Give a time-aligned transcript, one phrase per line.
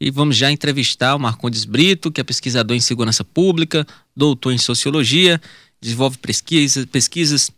[0.00, 4.58] E vamos já entrevistar o Marcondes Brito, que é pesquisador em segurança pública, doutor em
[4.58, 5.40] sociologia,
[5.80, 7.50] desenvolve pesquisa, pesquisas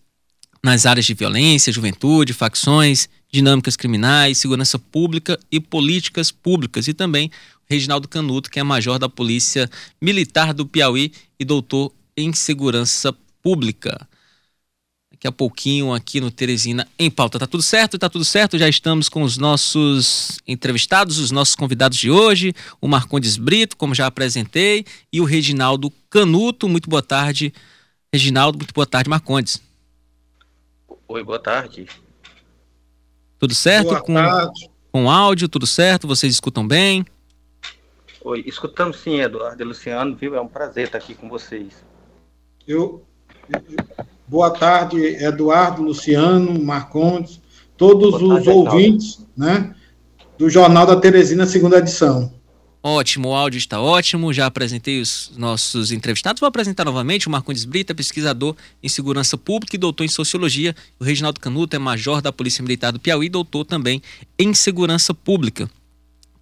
[0.63, 6.89] nas áreas de violência, juventude, facções, dinâmicas criminais, segurança pública e políticas públicas.
[6.89, 7.31] E também
[7.69, 9.69] Reginaldo Canuto, que é major da Polícia
[10.01, 13.13] Militar do Piauí e doutor em segurança
[13.43, 14.09] pública.
[15.19, 17.41] Daqui a pouquinho aqui no Teresina em pauta.
[17.41, 17.99] Tá tudo certo?
[17.99, 18.57] Tá tudo certo?
[18.57, 23.97] Já estamos com os nossos entrevistados, os nossos convidados de hoje, o Marcondes Brito, como
[23.97, 26.69] já apresentei, e o Reginaldo Canuto.
[26.69, 27.53] Muito boa tarde,
[28.13, 28.59] Reginaldo.
[28.59, 29.61] Muito boa tarde, Marcondes.
[31.09, 31.89] Oi, boa tarde.
[33.41, 33.89] Tudo certo?
[33.89, 34.71] Boa com, tarde.
[34.93, 36.07] com áudio, tudo certo?
[36.07, 37.05] Vocês escutam bem?
[38.21, 40.37] Oi, escutamos sim, Eduardo e Luciano, viu?
[40.37, 41.85] É um prazer estar aqui com vocês.
[42.69, 43.05] Eu,
[44.29, 47.41] boa tarde, Eduardo, Luciano, Marcondes,
[47.77, 49.75] todos tarde, os ouvintes, né,
[50.37, 52.33] do Jornal da Teresina, segunda edição.
[52.81, 54.33] Ótimo, o áudio está ótimo.
[54.33, 56.39] Já apresentei os nossos entrevistados.
[56.39, 60.75] Vou apresentar novamente o Marcondes Brita, pesquisador em segurança pública e doutor em sociologia.
[60.99, 64.01] O Reginaldo Canuto é major da Polícia Militar do Piauí, doutor também
[64.39, 65.69] em segurança pública.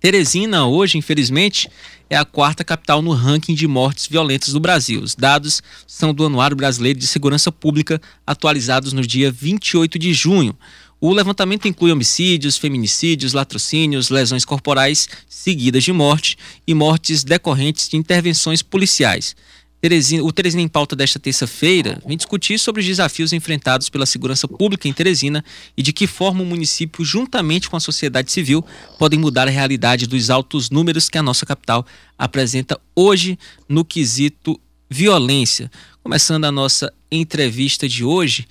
[0.00, 1.69] Teresina, hoje, infelizmente,
[2.08, 5.03] é a quarta capital no ranking de mortes violentas do Brasil.
[5.03, 10.56] Os dados são do Anuário Brasileiro de Segurança Pública, atualizados no dia 28 de junho.
[11.00, 17.97] O levantamento inclui homicídios, feminicídios, latrocínios, lesões corporais seguidas de morte e mortes decorrentes de
[17.97, 19.36] intervenções policiais.
[19.80, 24.48] Teresina, o Teresina em Pauta desta terça-feira vem discutir sobre os desafios enfrentados pela segurança
[24.48, 25.44] pública em Teresina
[25.77, 28.64] e de que forma o município, juntamente com a sociedade civil,
[28.98, 31.86] podem mudar a realidade dos altos números que a nossa capital
[32.19, 33.38] apresenta hoje
[33.69, 35.70] no quesito violência.
[36.02, 38.47] Começando a nossa entrevista de hoje,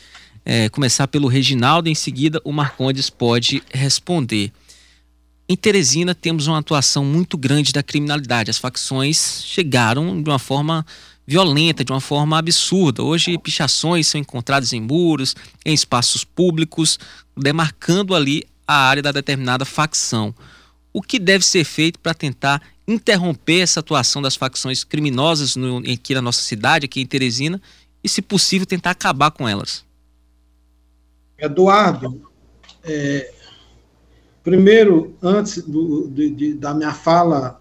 [0.46, 4.52] é, começar pelo Reginaldo, em seguida o Marcondes pode responder.
[5.50, 8.50] Em Teresina temos uma atuação muito grande da criminalidade.
[8.50, 10.86] As facções chegaram de uma forma
[11.26, 13.04] violenta, de uma forma absurda.
[13.04, 17.00] Hoje, pichações são encontradas em muros, em espaços públicos,
[17.36, 20.34] demarcando ali a área da determinada facção.
[20.94, 26.14] O que deve ser feito para tentar interromper essa atuação das facções criminosas no, aqui
[26.14, 27.62] na nossa cidade, aqui em Teresina,
[28.04, 29.84] e, se possível, tentar acabar com elas?
[31.38, 32.32] Eduardo,
[32.84, 33.34] é,
[34.44, 37.60] primeiro, antes do, de, de, da minha fala,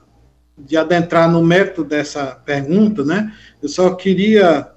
[0.56, 3.32] de adentrar no mérito dessa pergunta, né,
[3.62, 4.70] eu só queria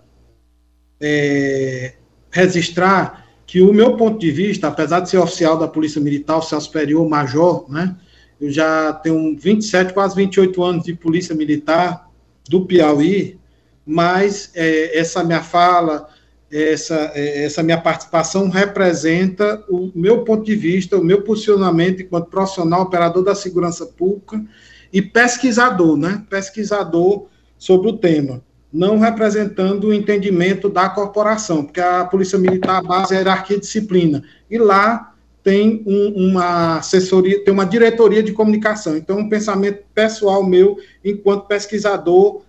[0.99, 1.93] é,
[2.31, 6.59] registrar que o meu ponto de vista, apesar de ser oficial da Polícia Militar, oficial
[6.59, 7.95] superior, major, né,
[8.41, 12.09] eu já tenho 27, quase 28 anos de Polícia Militar
[12.49, 13.39] do Piauí,
[13.85, 16.09] mas é, essa minha fala,
[16.51, 22.81] essa, essa minha participação representa o meu ponto de vista, o meu posicionamento enquanto profissional,
[22.81, 24.43] operador da segurança pública
[24.91, 26.23] e pesquisador, né?
[26.29, 27.27] Pesquisador
[27.57, 33.13] sobre o tema, não representando o entendimento da corporação, porque a Polícia Militar, a base
[33.13, 38.33] é a hierarquia e disciplina, e lá tem um, uma assessoria, tem uma diretoria de
[38.33, 38.97] comunicação.
[38.97, 42.41] Então, um pensamento pessoal meu, enquanto pesquisador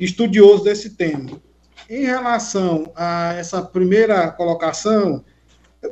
[0.00, 1.30] estudioso desse tema.
[1.90, 5.22] Em relação a essa primeira colocação,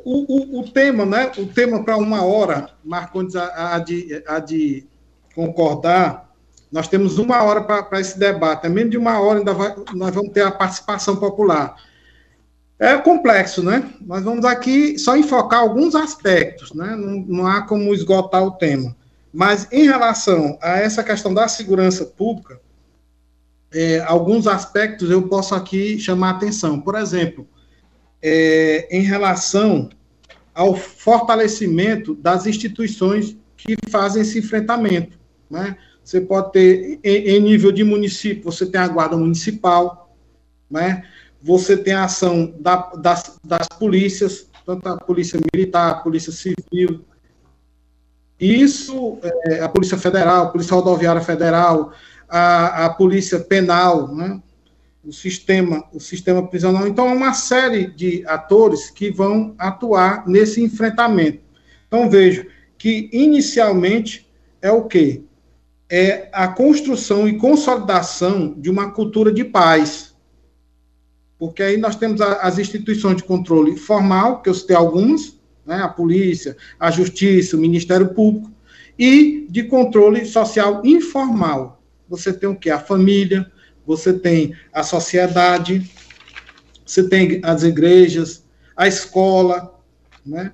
[0.02, 1.30] o, o, o tema, né?
[1.36, 4.86] O tema para uma hora, Marcondes há de, há de
[5.34, 6.30] concordar,
[6.70, 8.66] nós temos uma hora para esse debate.
[8.66, 11.76] É menos de uma hora ainda vai, nós vamos ter a participação popular.
[12.78, 13.92] É complexo, né?
[14.00, 16.96] Nós vamos aqui só enfocar alguns aspectos, né?
[16.96, 18.96] Não, não há como esgotar o tema.
[19.32, 22.58] Mas em relação a essa questão da segurança pública,
[23.72, 26.80] é, alguns aspectos eu posso aqui chamar a atenção.
[26.80, 27.46] Por exemplo,
[28.22, 29.90] é, em relação
[30.54, 35.19] ao fortalecimento das instituições que fazem esse enfrentamento.
[35.50, 35.77] Né?
[36.03, 40.16] Você pode ter, em, em nível de município, você tem a guarda municipal,
[40.71, 41.05] né?
[41.43, 47.05] você tem a ação da, das, das polícias, tanto a polícia militar, a polícia civil,
[48.41, 51.93] isso, é, a Polícia Federal, a Polícia Rodoviária Federal,
[52.26, 54.41] a, a polícia penal, né?
[55.05, 56.87] o sistema, o sistema prisional.
[56.87, 61.41] Então, é uma série de atores que vão atuar nesse enfrentamento.
[61.87, 62.46] Então, vejo
[62.79, 64.26] que inicialmente
[64.62, 65.23] é o quê?
[65.90, 70.14] É a construção e consolidação de uma cultura de paz.
[71.37, 75.88] Porque aí nós temos as instituições de controle formal, que eu citei algumas, né, a
[75.88, 78.50] polícia, a justiça, o Ministério Público,
[78.98, 82.69] e de controle social informal, você tem o que?
[82.69, 83.50] A família,
[83.86, 85.88] você tem a sociedade,
[86.84, 88.44] você tem as igrejas,
[88.76, 89.81] a escola,
[90.26, 90.52] né?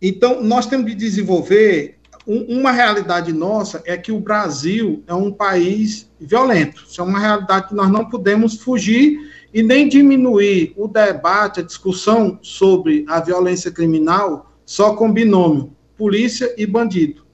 [0.00, 1.98] Então, nós temos que desenvolver
[2.32, 6.84] uma realidade nossa é que o Brasil é um país violento.
[6.88, 9.18] Isso é uma realidade que nós não podemos fugir
[9.52, 16.54] e nem diminuir o debate, a discussão sobre a violência criminal só com binômio, polícia
[16.56, 17.26] e bandido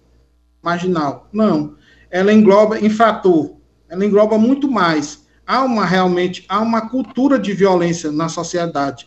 [0.62, 1.28] marginal.
[1.32, 1.76] Não.
[2.10, 3.56] Ela engloba infrator,
[3.88, 5.26] ela engloba muito mais.
[5.46, 9.06] Há uma realmente, há uma cultura de violência na sociedade.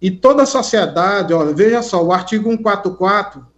[0.00, 3.51] E toda a sociedade, olha, veja só, o artigo 144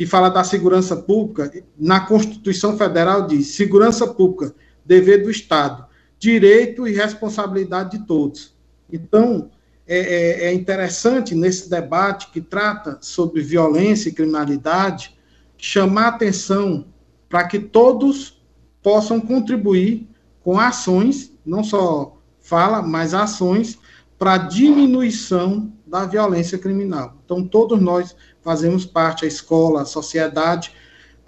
[0.00, 5.84] que fala da segurança pública, na Constituição Federal diz: segurança pública, dever do Estado,
[6.18, 8.56] direito e responsabilidade de todos.
[8.90, 9.50] Então,
[9.86, 15.14] é, é, é interessante nesse debate que trata sobre violência e criminalidade
[15.58, 16.86] chamar atenção
[17.28, 18.42] para que todos
[18.82, 20.08] possam contribuir
[20.42, 23.78] com ações, não só fala, mas ações
[24.18, 27.20] para diminuição da violência criminal.
[27.22, 30.72] Então, todos nós fazemos parte, a escola, a sociedade,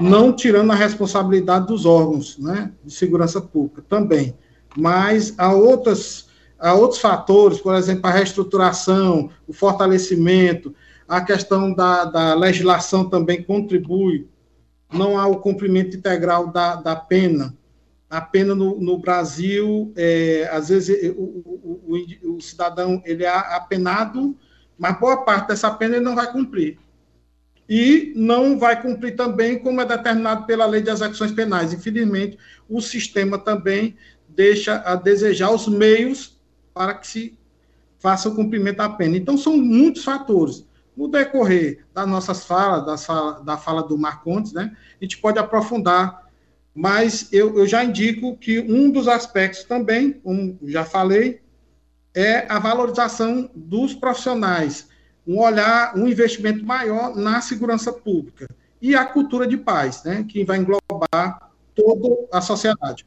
[0.01, 4.37] não tirando a responsabilidade dos órgãos né, de segurança pública também,
[4.77, 6.29] mas há, outras,
[6.59, 10.75] há outros fatores, por exemplo, a reestruturação, o fortalecimento,
[11.07, 14.27] a questão da, da legislação também contribui,
[14.93, 17.55] não há o cumprimento integral da, da pena,
[18.09, 23.29] a pena no, no Brasil, é, às vezes o, o, o, o, cidadão ele é
[23.29, 24.37] apenado,
[24.79, 26.79] mas boa parte dessa pena ele não vai cumprir
[27.69, 31.73] e não vai cumprir também como é determinado pela lei de execuções penais.
[31.73, 32.39] Infelizmente,
[32.69, 33.97] o sistema também
[34.29, 36.39] deixa a desejar os meios
[36.75, 37.39] para que se
[37.99, 39.17] faça o cumprimento da pena.
[39.17, 40.67] Então, são muitos fatores.
[40.97, 45.39] No decorrer das nossas falas, das fala, da fala do Marcontes, né, a gente pode
[45.39, 46.27] aprofundar,
[46.75, 51.41] mas eu, eu já indico que um dos aspectos também, como já falei,
[52.15, 54.89] é a valorização dos profissionais,
[55.27, 58.49] um olhar, um investimento maior na segurança pública
[58.81, 63.07] e a cultura de paz, né, que vai englobar toda a sociedade.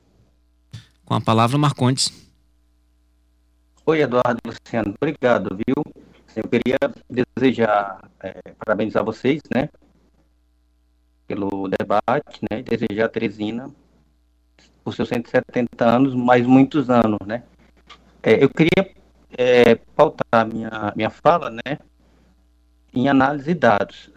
[1.03, 2.11] Com a palavra, Marcondes.
[3.85, 5.83] Oi, Eduardo Luciano, obrigado, viu?
[6.35, 6.77] Eu queria
[7.09, 9.69] desejar, é, parabenizar vocês, né,
[11.27, 13.69] pelo debate, né, desejar a Teresina
[14.83, 17.43] por seus 170 anos, mais muitos anos, né.
[18.23, 18.91] É, eu queria
[19.37, 21.77] é, pautar minha, minha fala, né,
[22.95, 24.09] em análise de dados.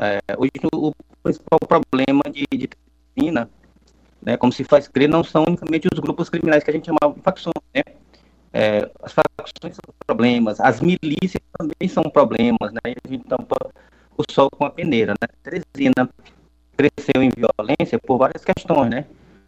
[0.00, 0.92] É, hoje, o
[1.22, 2.68] principal problema de, de
[4.22, 7.14] né, como se faz crer, não são unicamente os grupos criminais que a gente chamava
[7.14, 7.54] de facções.
[7.74, 7.82] Né?
[8.52, 12.80] É, as facções são problemas, as milícias também são problemas, né?
[12.84, 13.56] a gente tampa
[14.16, 15.14] o sol com a peneira.
[15.20, 15.28] Né?
[15.42, 16.08] Teresina
[16.76, 19.04] cresceu em violência por várias questões, né?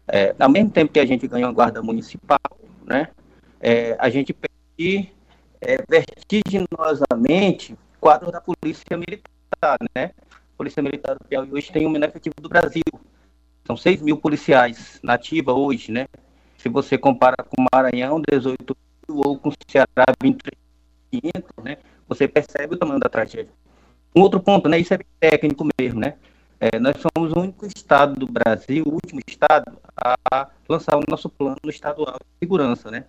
[0.07, 2.39] É, ao mesmo tempo que a gente ganhou a guarda municipal,
[2.85, 3.07] né?
[3.61, 5.09] É, a gente perde
[5.61, 10.11] é, vertiginosamente quadro da Polícia Militar, né?
[10.57, 12.83] Polícia Militar do Piauí hoje tem o menor efetivo do Brasil.
[13.65, 16.07] São 6 mil policiais nativa hoje, né?
[16.57, 18.75] Se você compara com Maranhão, 18
[19.07, 21.77] mil, ou com Ceará, 23.500, né?
[22.07, 23.53] Você percebe o tamanho da tragédia.
[24.15, 24.79] Um outro ponto, né?
[24.79, 26.15] Isso é técnico mesmo, né?
[26.59, 31.29] É, nós somos o único estado do Brasil, o último estado, a lançar o nosso
[31.29, 33.05] plano estadual de segurança, né?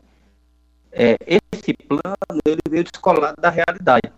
[0.91, 4.13] É, esse plano, ele veio descolado da realidade.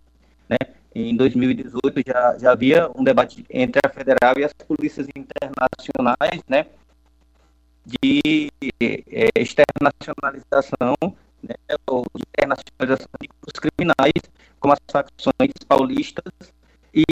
[0.49, 0.57] Né?
[0.95, 6.67] Em 2018 já, já havia um debate entre a federal e as polícias internacionais, né?
[7.87, 10.95] de é, externacionalização,
[11.43, 11.55] né,
[11.87, 14.23] ou de internacionalização de grupos criminais,
[14.59, 16.53] como as facções paulistas
[16.95, 17.05] e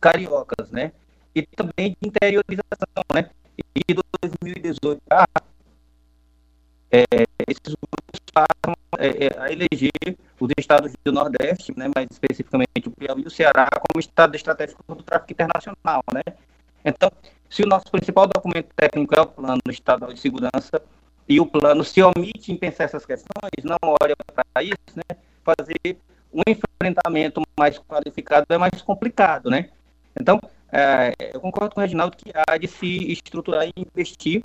[0.00, 0.92] cariocas, né?
[1.34, 3.30] E também de interiorização, né?
[3.74, 5.00] E de 2018
[6.90, 7.04] é,
[7.46, 12.90] esses grupos passam é, é, a eleger os estados do Nordeste, né, mais especificamente o
[12.90, 16.02] Piauí e o Ceará, como estado estratégico do tráfico internacional.
[16.12, 16.22] Né?
[16.84, 17.10] Então,
[17.50, 20.80] se o nosso principal documento técnico é o Plano Estadual de Segurança,
[21.28, 25.98] e o plano se omite em pensar essas questões, não olha para isso, né, fazer
[26.32, 29.50] um enfrentamento mais qualificado é mais complicado.
[29.50, 29.68] Né?
[30.18, 30.40] Então,
[30.72, 34.42] é, eu concordo com o Reginaldo que há de se estruturar e investir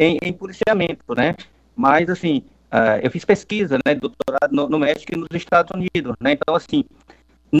[0.00, 1.36] em, em policiamento, né?
[1.76, 2.42] Mas, assim,
[2.72, 6.32] uh, eu fiz pesquisa, né, doutorado no, no, México e nos Estados Unidos, né?
[6.32, 6.84] Então, assim,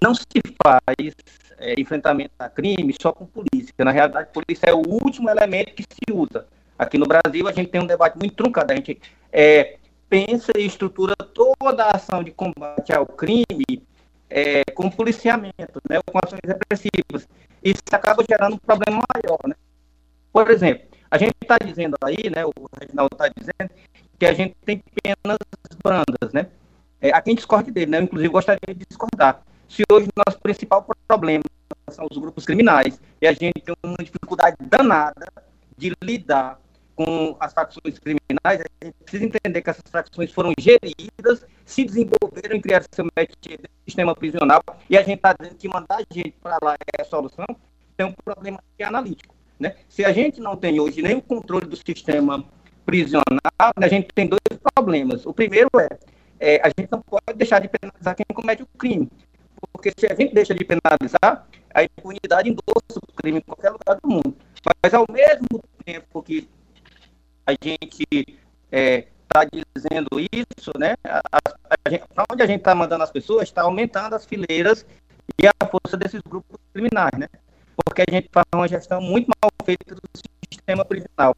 [0.02, 0.24] não se
[0.64, 1.14] faz
[1.58, 3.74] é, enfrentamento a crime só com polícia.
[3.78, 6.46] Na realidade, polícia é o último elemento que se usa.
[6.78, 8.72] Aqui no Brasil, a gente tem um debate muito truncado.
[8.72, 8.98] A gente
[9.30, 9.76] é,
[10.08, 13.82] pensa e estrutura toda a ação de combate ao crime
[14.30, 17.28] é, com policiamento, né, com ações repressivas.
[17.62, 19.40] Isso acaba gerando um problema maior.
[19.46, 19.54] Né?
[20.32, 23.70] Por exemplo, a gente está dizendo aí, né, o Reginaldo está dizendo,
[24.18, 25.38] que a gente tem penas
[25.82, 26.46] brandas, né?
[27.00, 27.98] É, há quem discorde dele, né?
[27.98, 29.42] Eu, inclusive, gostaria de discordar.
[29.68, 31.42] Se hoje o nosso principal problema
[31.90, 33.00] são os grupos criminais.
[33.20, 35.26] E a gente tem uma dificuldade danada
[35.76, 36.60] de lidar
[36.94, 38.60] com as facções criminais.
[38.60, 43.58] A gente precisa entender que essas facções foram geridas, se desenvolveram em criar seu métier
[43.58, 47.02] de sistema prisional, e a gente está dizendo que mandar a gente para lá é
[47.02, 47.46] a solução,
[47.96, 49.34] tem um problema é analítico.
[49.60, 49.74] Né?
[49.88, 52.42] Se a gente não tem hoje nem o controle do sistema
[52.86, 54.40] prisional, a gente tem dois
[54.74, 55.26] problemas.
[55.26, 55.88] O primeiro é,
[56.40, 59.06] é, a gente não pode deixar de penalizar quem comete o crime.
[59.72, 64.00] Porque se a gente deixa de penalizar, a impunidade endossa o crime em qualquer lugar
[64.02, 64.34] do mundo.
[64.82, 66.48] Mas ao mesmo tempo que
[67.46, 68.26] a gente está
[68.72, 70.94] é, tá dizendo isso, né?
[72.32, 74.86] Onde a gente está mandando as pessoas, está aumentando as fileiras
[75.38, 77.28] e a força desses grupos criminais, né?
[77.84, 80.02] Porque a gente faz uma gestão muito mal feita do
[80.52, 81.36] sistema prisional.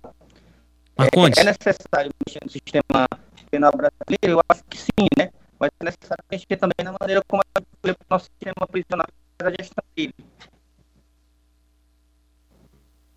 [0.99, 1.39] Marcondes.
[1.39, 3.09] É, é necessário mexer no sistema
[3.51, 4.39] penal brasileiro?
[4.39, 5.31] Eu acho que sim, né?
[5.59, 8.67] Mas é necessário mexer também na maneira como a gente olha para o nosso sistema
[8.67, 9.07] prisional
[9.43, 10.15] e a gestão dele.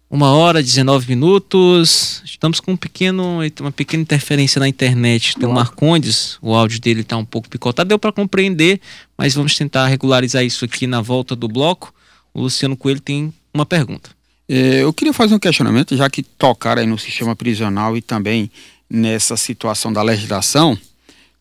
[0.10, 2.22] Uma hora, 19 minutos.
[2.24, 6.38] Estamos com um pequeno, uma pequena interferência na internet do Marcondes.
[6.42, 7.90] O áudio dele está um pouco picotado.
[7.90, 8.80] Deu para compreender,
[9.18, 11.94] mas vamos tentar regularizar isso aqui na volta do bloco.
[12.36, 14.10] O Luciano Coelho tem uma pergunta.
[14.48, 18.52] É, eu queria fazer um questionamento, já que tocaram aí no sistema prisional e também
[18.90, 20.78] nessa situação da legislação,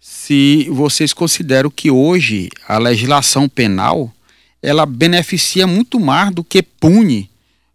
[0.00, 4.14] se vocês consideram que hoje a legislação penal
[4.62, 7.28] ela beneficia muito mais do que pune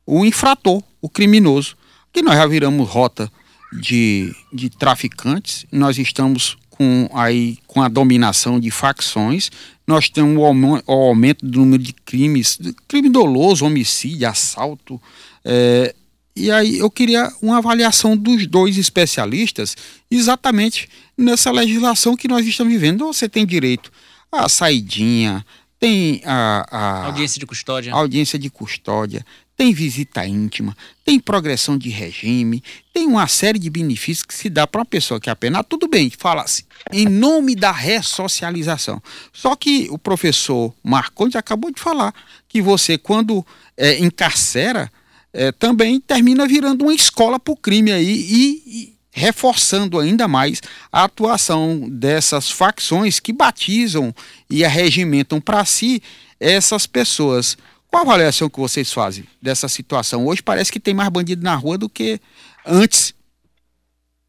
[0.06, 1.76] o infrator, o criminoso.
[2.14, 3.30] Que nós já viramos rota
[3.74, 9.52] de, de traficantes, nós estamos com, aí, com a dominação de facções,
[9.86, 12.58] nós temos o, aumento do número de crimes,
[12.88, 15.02] crime doloso, homicídio, assalto.
[15.44, 15.94] É,
[16.34, 19.76] e aí eu queria uma avaliação dos dois especialistas
[20.10, 23.08] exatamente nessa legislação que nós estamos vivendo.
[23.08, 23.92] Você tem direito
[24.32, 25.46] à saidinha,
[25.78, 27.94] tem a, a audiência de custódia.
[27.94, 29.26] Audiência de custódia,
[29.60, 30.74] tem visita íntima,
[31.04, 32.64] tem progressão de regime,
[32.94, 35.66] tem uma série de benefícios que se dá para uma pessoa que apenas.
[35.68, 36.64] Tudo bem, fala-se
[36.94, 39.04] em nome da ressocialização.
[39.34, 42.14] Só que o professor Marcondes acabou de falar
[42.48, 44.90] que você, quando é, encarcera,
[45.34, 50.62] é, também termina virando uma escola para o crime aí e, e reforçando ainda mais
[50.90, 54.16] a atuação dessas facções que batizam
[54.50, 56.02] e arregimentam para si
[56.40, 57.58] essas pessoas.
[57.90, 60.28] Qual a avaliação que vocês fazem dessa situação?
[60.28, 62.22] Hoje parece que tem mais bandido na rua do que
[62.66, 63.16] antes.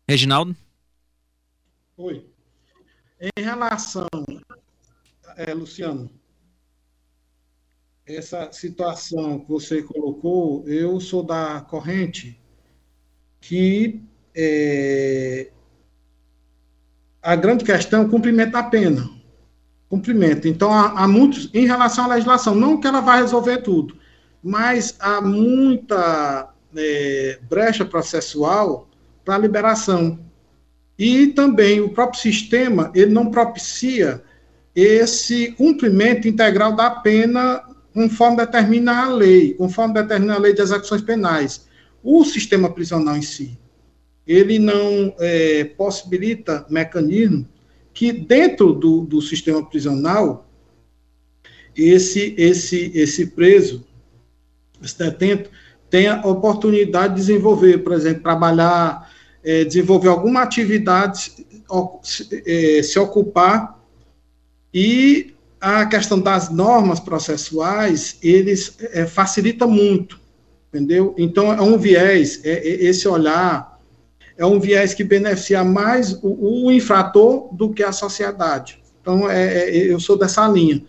[0.09, 0.57] Reginaldo?
[1.99, 2.27] Oi.
[3.21, 4.09] Em relação,
[5.37, 6.11] é, Luciano,
[8.07, 12.41] essa situação que você colocou, eu sou da corrente
[13.43, 14.03] que
[14.35, 15.51] é,
[17.21, 19.20] a grande questão é o cumprimento da pena
[19.91, 20.47] cumprimento.
[20.47, 23.97] Então, há, há, muitos, em relação à legislação, não que ela vai resolver tudo,
[24.43, 28.89] mas há muita é, brecha processual
[29.25, 30.21] para liberação.
[30.97, 34.23] E também o próprio sistema, ele não propicia
[34.75, 41.03] esse cumprimento integral da pena conforme determina a lei, conforme determina a lei de execuções
[41.03, 41.67] penais.
[42.03, 43.59] O sistema prisional em si,
[44.25, 47.49] ele não é, possibilita mecanismo
[48.01, 50.49] que dentro do, do sistema prisional,
[51.77, 53.85] esse, esse, esse preso,
[54.83, 55.51] esse detento,
[55.91, 59.13] tenha oportunidade de desenvolver, por exemplo, trabalhar,
[59.45, 61.47] é, desenvolver alguma atividade,
[62.47, 63.79] é, se ocupar,
[64.73, 70.19] e a questão das normas processuais, eles é, facilita muito,
[70.73, 71.15] entendeu?
[71.19, 73.79] Então, é um viés, é, é esse olhar
[74.41, 78.83] é um viés que beneficia mais o, o infrator do que a sociedade.
[79.03, 80.83] Então, é, é eu sou dessa linha.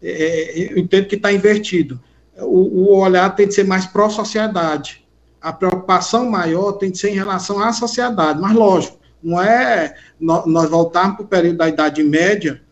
[0.00, 2.00] É, é eu entendo que está invertido.
[2.38, 5.06] O, o, olhar tem de ser mais pró-sociedade.
[5.38, 8.40] A preocupação maior tem de ser em relação à sociedade.
[8.40, 12.62] Mas, lógico, não é nós voltarmos para o período da Idade Média,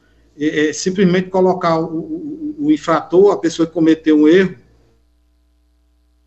[0.40, 4.56] é, é simplesmente colocar o, o, o, infrator, a pessoa que cometeu um erro,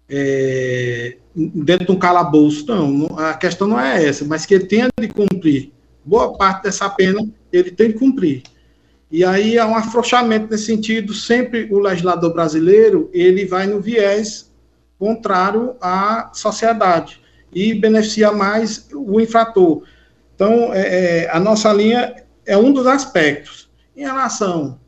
[0.08, 2.66] é, dentro de um calabouço.
[2.68, 5.72] Não, a questão não é essa, mas que ele tenha de cumprir.
[6.04, 8.44] Boa parte dessa pena ele tem de cumprir.
[9.12, 11.14] E aí há um afrouxamento nesse sentido.
[11.14, 14.52] Sempre o legislador brasileiro ele vai no viés
[14.98, 17.22] contrário à sociedade
[17.54, 19.84] e beneficia mais o infrator.
[20.34, 22.16] Então, é, é, a nossa linha
[22.46, 23.70] é um dos aspectos.
[23.96, 24.80] Em relação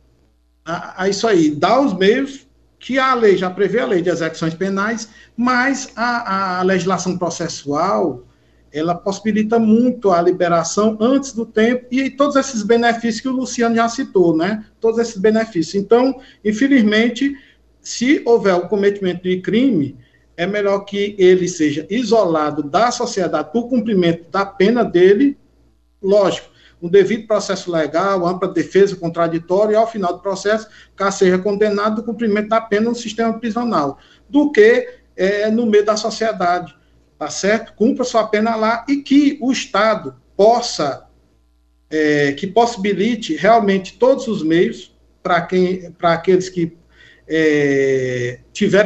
[0.65, 2.46] a, a isso aí, dar os meios
[2.87, 8.23] que a lei já prevê a lei de execuções penais, mas a, a legislação processual
[8.71, 13.75] ela possibilita muito a liberação antes do tempo e todos esses benefícios que o Luciano
[13.75, 14.63] já citou, né?
[14.79, 15.75] Todos esses benefícios.
[15.75, 17.35] Então, infelizmente,
[17.81, 19.97] se houver o cometimento de crime,
[20.37, 25.37] é melhor que ele seja isolado da sociedade por cumprimento da pena dele,
[26.01, 26.47] lógico,
[26.81, 31.97] um devido processo legal, ampla defesa contraditória e, ao final do processo, caso seja condenado
[31.97, 33.97] do cumprimento da pena no sistema prisional,
[34.29, 36.75] do que é, no meio da sociedade,
[37.17, 37.73] tá certo?
[37.73, 41.07] Cumpra sua pena lá e que o Estado possa,
[41.89, 46.77] é, que possibilite realmente todos os meios para quem, para aqueles que
[47.27, 48.39] é,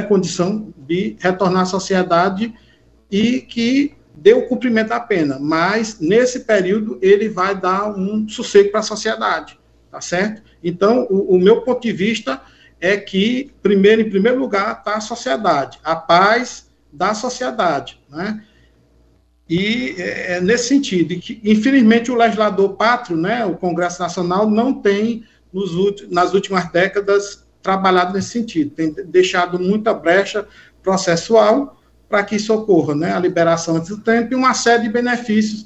[0.08, 2.54] condição de retornar à sociedade
[3.12, 8.70] e que dê o cumprimento da pena, mas nesse período ele vai dar um sossego
[8.70, 9.60] para a sociedade,
[9.90, 10.44] tá certo?
[10.64, 12.40] Então, o, o, meu ponto de vista
[12.80, 18.44] é que, primeiro, em primeiro lugar, está a sociedade, a paz da sociedade, né?
[19.50, 24.72] E é, é nesse sentido, que, infelizmente, o legislador pátrio, né, o Congresso Nacional, não
[24.72, 25.72] tem, nos,
[26.10, 30.48] nas últimas décadas, trabalhado nesse sentido, tem deixado muita brecha
[30.84, 31.81] processual,
[32.12, 33.14] para que isso ocorra, né?
[33.14, 35.66] A liberação antes do tempo e uma série de benefícios.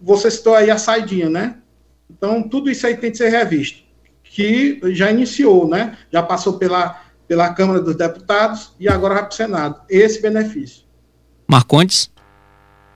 [0.00, 1.56] Você citou aí a saidinha, né?
[2.10, 3.82] Então, tudo isso aí tem que ser revisto.
[4.24, 5.96] Que já iniciou, né?
[6.10, 9.80] Já passou pela, pela Câmara dos Deputados e agora vai para o Senado.
[9.88, 10.84] Esse benefício.
[11.46, 12.10] Marcondes?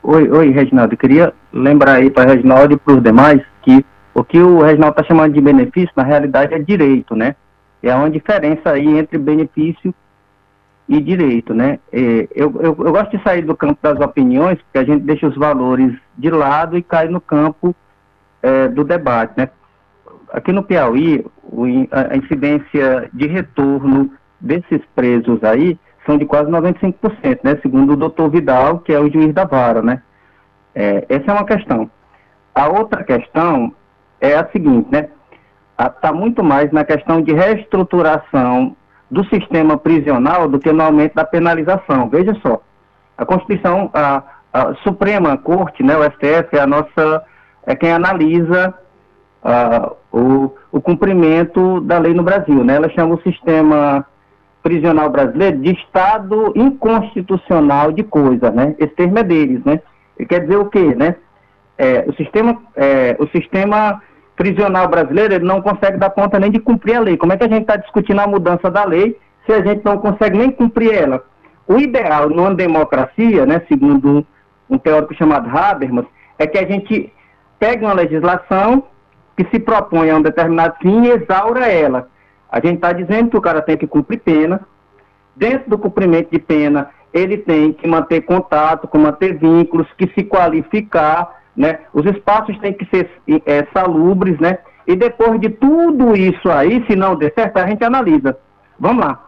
[0.03, 0.95] Oi, oi, Reginaldo.
[0.95, 3.85] Eu queria lembrar aí para Reginaldo e para os demais que
[4.15, 7.37] o que o Reginaldo está chamando de benefício, na realidade, é direito, né?
[7.83, 9.95] É uma diferença aí entre benefício
[10.89, 11.79] e direito, né?
[11.93, 15.27] É, eu, eu, eu, gosto de sair do campo das opiniões, porque a gente deixa
[15.27, 17.75] os valores de lado e cai no campo
[18.43, 19.49] é, do debate, né?
[20.33, 27.41] Aqui no Piauí, o, a incidência de retorno desses presos aí são de quase 95%,
[27.43, 27.59] né?
[27.63, 30.03] Segundo o doutor Vidal, que é o juiz da vara, né?
[30.75, 31.91] É, essa é uma questão.
[32.55, 33.75] A outra questão
[34.21, 35.09] é a seguinte, né?
[35.79, 38.77] Está muito mais na questão de reestruturação
[39.11, 42.09] do sistema prisional do que no aumento da penalização.
[42.09, 42.61] Veja só,
[43.17, 44.23] a Constituição, a,
[44.53, 47.23] a Suprema Corte, né, o STF, é a nossa,
[47.65, 48.75] é quem analisa
[50.13, 52.77] o, o cumprimento da lei no Brasil, né?
[52.77, 54.05] Ela chama o sistema
[54.63, 58.75] prisional brasileiro de Estado inconstitucional de coisa, né?
[58.79, 59.81] Esse termo é deles, né?
[60.19, 61.17] Ele quer dizer o quê, né?
[61.79, 64.03] É, o sistema, é, o sistema
[64.37, 67.17] prisional brasileiro ele não consegue dar conta nem de cumprir a lei.
[67.17, 69.99] Como é que a gente está discutindo a mudança da lei se a gente não
[69.99, 71.25] consegue nem cumprir ela?
[71.67, 74.25] O ideal numa democracia, né, segundo
[74.69, 76.05] um teórico chamado Habermas,
[76.39, 77.13] é que a gente
[77.59, 78.85] pegue uma legislação
[79.37, 82.09] que se propõe a um determinado fim e exaura ela.
[82.51, 84.61] A gente está dizendo que o cara tem que cumprir pena.
[85.35, 91.43] Dentro do cumprimento de pena, ele tem que manter contato, manter vínculos, que se qualificar,
[91.57, 91.79] né?
[91.93, 93.11] Os espaços têm que ser
[93.47, 94.59] é, salubres, né?
[94.87, 98.39] E depois de tudo isso aí, se não der certo, a gente analisa.
[98.79, 99.25] Vamos lá.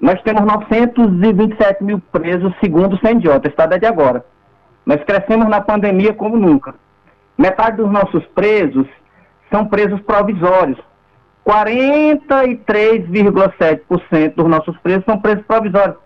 [0.00, 4.24] Nós temos 927 mil presos, segundo o CNJ, estado é de agora.
[4.86, 6.74] Nós crescemos na pandemia como nunca.
[7.36, 8.86] Metade dos nossos presos
[9.50, 10.78] são presos provisórios.
[11.46, 15.96] 43,7% dos nossos presos são presos provisórios.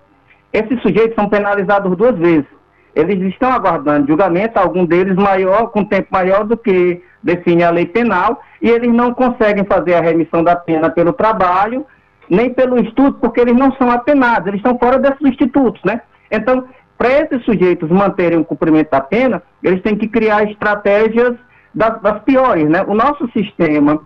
[0.53, 2.47] Esses sujeitos são penalizados duas vezes
[2.95, 7.87] eles estão aguardando julgamento, algum deles maior, com tempo maior do que define a lei
[7.87, 11.87] penal, e eles não conseguem fazer a remissão da pena pelo trabalho,
[12.29, 16.01] nem pelo estudo, porque eles não são apenados, eles estão fora desses institutos, né?
[16.31, 16.65] Então,
[16.99, 21.35] para esses sujeitos manterem o cumprimento da pena, eles têm que criar estratégias
[21.75, 22.85] das, das piores, né?
[22.87, 24.01] O nosso sistema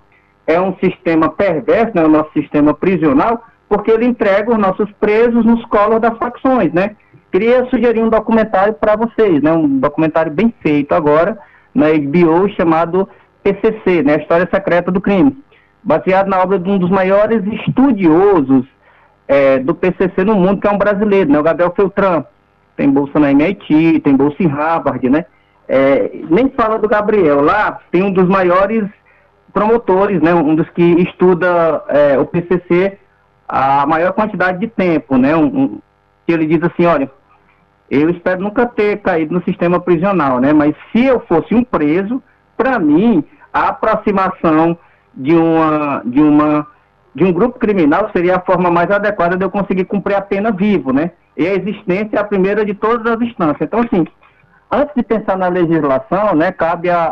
[0.46, 2.05] é um sistema perverso, né?
[2.05, 6.96] o nosso sistema prisional, porque ele entrega os nossos presos nos colos das facções, né?
[7.37, 9.53] Queria sugerir um documentário para vocês, né?
[9.53, 11.37] Um documentário bem feito agora
[11.75, 13.07] na HBO chamado
[13.42, 14.14] PCC, né?
[14.14, 15.37] A História Secreta do Crime,
[15.83, 18.64] baseado na obra de um dos maiores estudiosos
[19.29, 21.38] é, do PCC no mundo, que é um brasileiro, né?
[21.38, 22.25] O Gabriel Feltran.
[22.75, 25.27] Tem bolsa na MIT, tem bolsa em Harvard, né?
[25.68, 27.42] É, nem fala do Gabriel.
[27.42, 28.88] Lá tem um dos maiores
[29.53, 30.33] promotores, né?
[30.33, 32.99] Um dos que estuda é, o PCC
[33.46, 35.37] a maior quantidade de tempo, né?
[35.37, 35.79] Um, um,
[36.27, 37.11] que ele diz assim, olha,
[37.90, 40.53] eu espero nunca ter caído no sistema prisional, né?
[40.53, 42.22] Mas se eu fosse um preso,
[42.57, 44.77] para mim, a aproximação
[45.14, 46.66] de uma, de uma
[47.14, 50.53] de um grupo criminal seria a forma mais adequada de eu conseguir cumprir a pena
[50.53, 51.12] vivo, né?
[51.35, 53.62] E a existência é a primeira de todas as instâncias.
[53.62, 54.07] Então, assim,
[54.70, 57.05] antes de pensar na legislação, né, cabe a,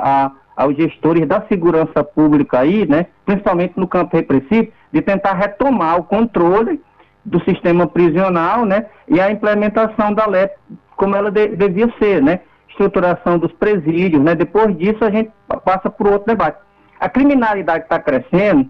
[0.57, 5.99] a, aos gestores da segurança pública aí, né, principalmente no campo repressivo, de tentar retomar
[5.99, 6.83] o controle
[7.25, 10.49] do sistema prisional, né, e a implementação da lei
[10.97, 15.31] como ela de, devia ser, né, estruturação dos presídios, né, depois disso a gente
[15.65, 16.59] passa por outro debate.
[17.01, 18.69] A criminalidade está crescendo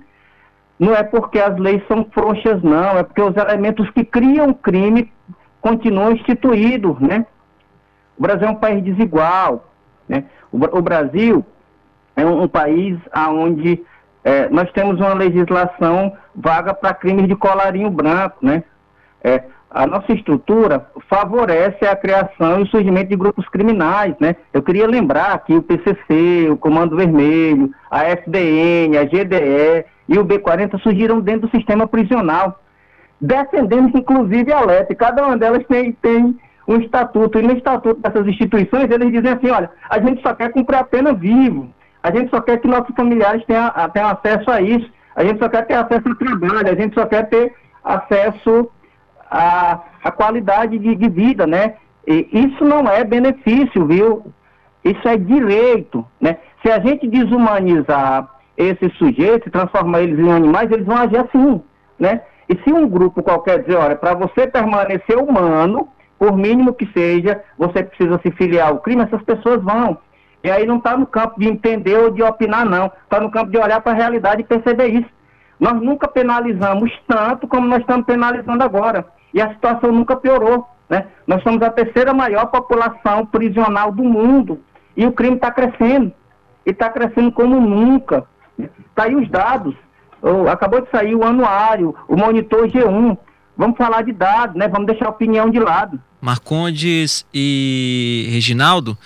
[0.78, 5.10] não é porque as leis são frouxas, não, é porque os elementos que criam crime
[5.60, 7.26] continuam instituídos, né?
[8.18, 9.72] O Brasil é um país desigual,
[10.08, 10.24] né?
[10.50, 11.44] O, o Brasil
[12.16, 13.84] é um, um país onde
[14.24, 18.64] é, nós temos uma legislação vaga para crimes de colarinho branco, né?
[19.22, 24.36] É, a nossa estrutura favorece a criação e o surgimento de grupos criminais, né?
[24.52, 30.24] Eu queria lembrar que o PCC, o Comando Vermelho, a FDN, a GDE e o
[30.24, 32.60] B40 surgiram dentro do sistema prisional,
[33.20, 34.94] defendendo inclusive a LEP.
[34.94, 39.50] Cada uma delas tem, tem um estatuto, e no estatuto dessas instituições eles dizem assim,
[39.50, 41.68] olha, a gente só quer cumprir a pena vivo,
[42.04, 44.86] a gente só quer que nossos familiares tenham, tenham acesso a isso,
[45.16, 48.70] a gente só quer ter acesso ao trabalho, a gente só quer ter acesso
[49.30, 51.76] a qualidade de, de vida, né?
[52.06, 54.26] E isso não é benefício, viu?
[54.84, 56.36] Isso é direito, né?
[56.62, 61.62] Se a gente desumanizar esses sujeitos, transformar eles em animais, eles vão agir assim,
[61.98, 62.20] né?
[62.50, 65.88] E se um grupo qualquer dizer, olha, para você permanecer humano,
[66.18, 69.96] por mínimo que seja, você precisa se filiar ao crime, essas pessoas vão.
[70.44, 72.92] E aí não está no campo de entender ou de opinar, não.
[73.02, 75.08] Está no campo de olhar para a realidade e perceber isso.
[75.58, 80.68] Nós nunca penalizamos tanto como nós estamos penalizando agora e a situação nunca piorou.
[80.88, 81.06] Né?
[81.26, 84.60] Nós somos a terceira maior população prisional do mundo
[84.94, 86.12] e o crime está crescendo.
[86.66, 88.24] E está crescendo como nunca.
[88.58, 89.74] Está aí os dados.
[90.50, 93.16] Acabou de sair o anuário, o monitor G1.
[93.56, 94.68] Vamos falar de dados, né?
[94.68, 96.00] Vamos deixar a opinião de lado.
[96.20, 98.96] Marcondes e Reginaldo,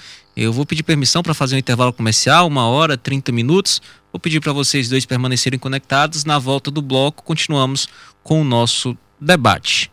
[0.45, 3.83] eu vou pedir permissão para fazer um intervalo comercial, uma hora, 30 minutos.
[4.13, 6.25] Vou pedir para vocês dois permanecerem conectados.
[6.25, 7.89] Na volta do bloco, continuamos
[8.23, 9.91] com o nosso debate.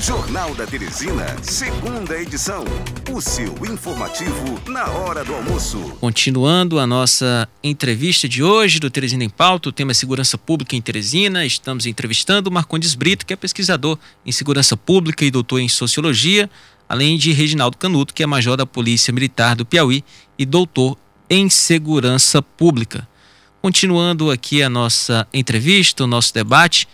[0.00, 2.64] Jornal da Teresina, segunda edição.
[3.12, 5.78] O seu informativo na hora do almoço.
[6.00, 10.76] Continuando a nossa entrevista de hoje do Teresina em Pauta, o tema é segurança pública
[10.76, 11.44] em Teresina.
[11.44, 16.48] Estamos entrevistando o Marcondes Brito, que é pesquisador em segurança pública e doutor em sociologia,
[16.88, 20.02] além de Reginaldo Canuto, que é major da Polícia Militar do Piauí
[20.38, 20.96] e doutor
[21.28, 23.06] em segurança pública.
[23.60, 26.88] Continuando aqui a nossa entrevista, o nosso debate,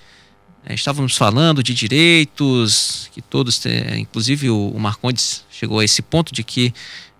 [0.66, 6.00] é, estávamos falando de direitos, que todos, é, inclusive o, o Marcondes chegou a esse
[6.00, 6.72] ponto de que,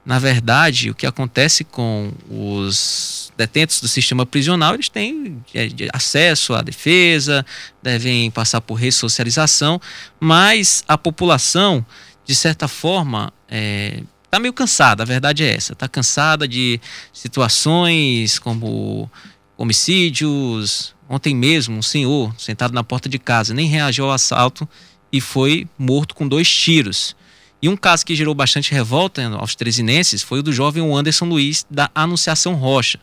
[0.04, 6.54] na verdade, o que acontece com os detentos do sistema prisional, eles têm é, acesso
[6.54, 7.44] à defesa,
[7.82, 9.78] devem passar por ressocialização,
[10.18, 11.84] mas a população,
[12.24, 16.80] de certa forma, é, está meio cansada, a verdade é essa, está cansada de
[17.12, 19.10] situações como
[19.56, 20.94] homicídios.
[21.08, 24.68] Ontem mesmo, um senhor sentado na porta de casa nem reagiu ao assalto
[25.12, 27.14] e foi morto com dois tiros.
[27.62, 31.64] E um caso que gerou bastante revolta aos trezinenses foi o do jovem Anderson Luiz
[31.70, 32.98] da Anunciação Rocha.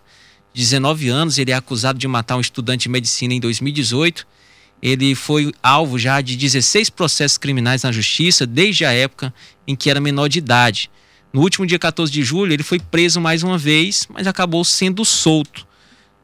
[0.54, 4.28] De 19 anos, ele é acusado de matar um estudante de medicina em 2018.
[4.82, 9.34] Ele foi alvo já de 16 processos criminais na justiça desde a época
[9.68, 10.90] em que era menor de idade.
[11.32, 15.06] No último dia 14 de julho, ele foi preso mais uma vez, mas acabou sendo
[15.06, 15.66] solto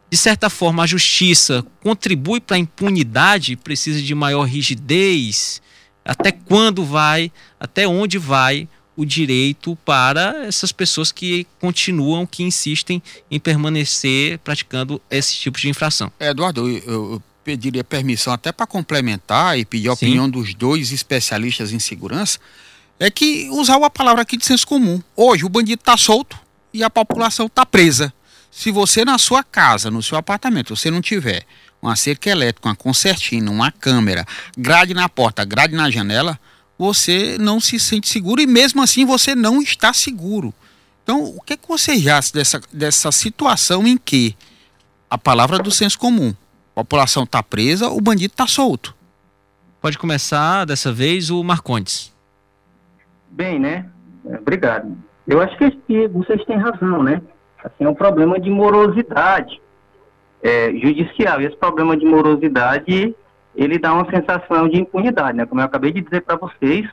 [0.09, 5.61] de certa forma, a justiça contribui para a impunidade, precisa de maior rigidez?
[6.03, 13.03] Até quando vai, até onde vai o direito para essas pessoas que continuam, que insistem
[13.29, 16.11] em permanecer praticando esse tipo de infração?
[16.19, 20.07] Eduardo, eu, eu pediria permissão até para complementar e pedir a Sim.
[20.07, 22.39] opinião dos dois especialistas em segurança,
[22.99, 25.01] é que usar a palavra aqui de senso comum.
[25.15, 26.37] Hoje o bandido está solto
[26.73, 28.13] e a população está presa.
[28.51, 31.45] Se você na sua casa, no seu apartamento, você não tiver
[31.81, 34.25] uma cerca elétrica, uma concertina, uma câmera,
[34.57, 36.37] grade na porta, grade na janela,
[36.77, 40.53] você não se sente seguro e mesmo assim você não está seguro.
[41.01, 44.35] Então, o que, é que você acha dessa, dessa situação em que
[45.09, 46.35] a palavra do senso comum,
[46.77, 48.95] a população está presa, o bandido está solto?
[49.81, 52.15] Pode começar dessa vez o Marcondes.
[53.31, 53.89] Bem, né?
[54.23, 54.95] Obrigado.
[55.27, 57.19] Eu acho que vocês têm razão, né?
[57.63, 59.59] Assim, é um problema de morosidade
[60.43, 61.41] é, judicial.
[61.41, 63.15] E esse problema de morosidade,
[63.55, 65.47] ele dá uma sensação de impunidade, né?
[65.47, 66.87] Como eu acabei de dizer para vocês,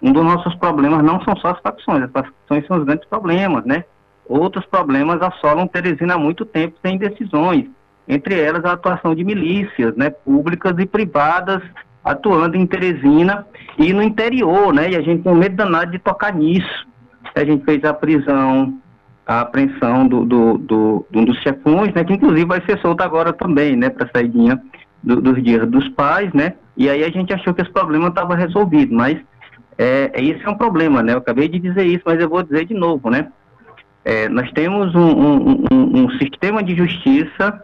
[0.00, 3.64] um dos nossos problemas não são só as facções, as facções são os grandes problemas,
[3.64, 3.84] né?
[4.26, 7.68] Outros problemas assolam Teresina há muito tempo sem decisões,
[8.08, 11.62] entre elas a atuação de milícias, né, públicas e privadas
[12.04, 13.46] atuando em Teresina
[13.78, 14.90] e no interior, né?
[14.90, 16.86] E a gente tem medo danado de tocar nisso.
[17.34, 18.78] A gente fez a prisão
[19.26, 23.02] a apreensão do, do, do, de um dos chefões, né, que inclusive vai ser solto
[23.02, 24.60] agora também, né, para saidinha
[25.02, 28.34] do, dos dias dos pais, né, e aí a gente achou que esse problema estava
[28.34, 29.18] resolvido, mas
[29.78, 32.66] é, esse é um problema, né, eu acabei de dizer isso, mas eu vou dizer
[32.66, 33.28] de novo, né,
[34.04, 37.62] é, nós temos um, um, um, um sistema de justiça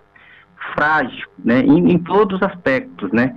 [0.75, 3.35] frágil, né, em, em todos os aspectos, né.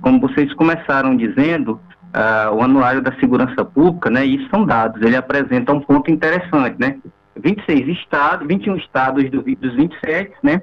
[0.00, 1.80] Como vocês começaram dizendo,
[2.12, 6.76] uh, o Anuário da Segurança Pública, né, isso são dados, ele apresenta um ponto interessante,
[6.78, 6.96] né,
[7.36, 10.62] 26 estados, 21 estados do, dos 27, né,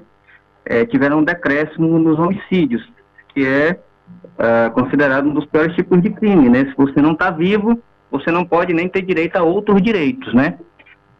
[0.64, 2.82] é, tiveram um decréscimo nos homicídios,
[3.34, 3.78] que é
[4.16, 8.30] uh, considerado um dos piores tipos de crime, né, se você não está vivo, você
[8.30, 10.58] não pode nem ter direito a outros direitos, né.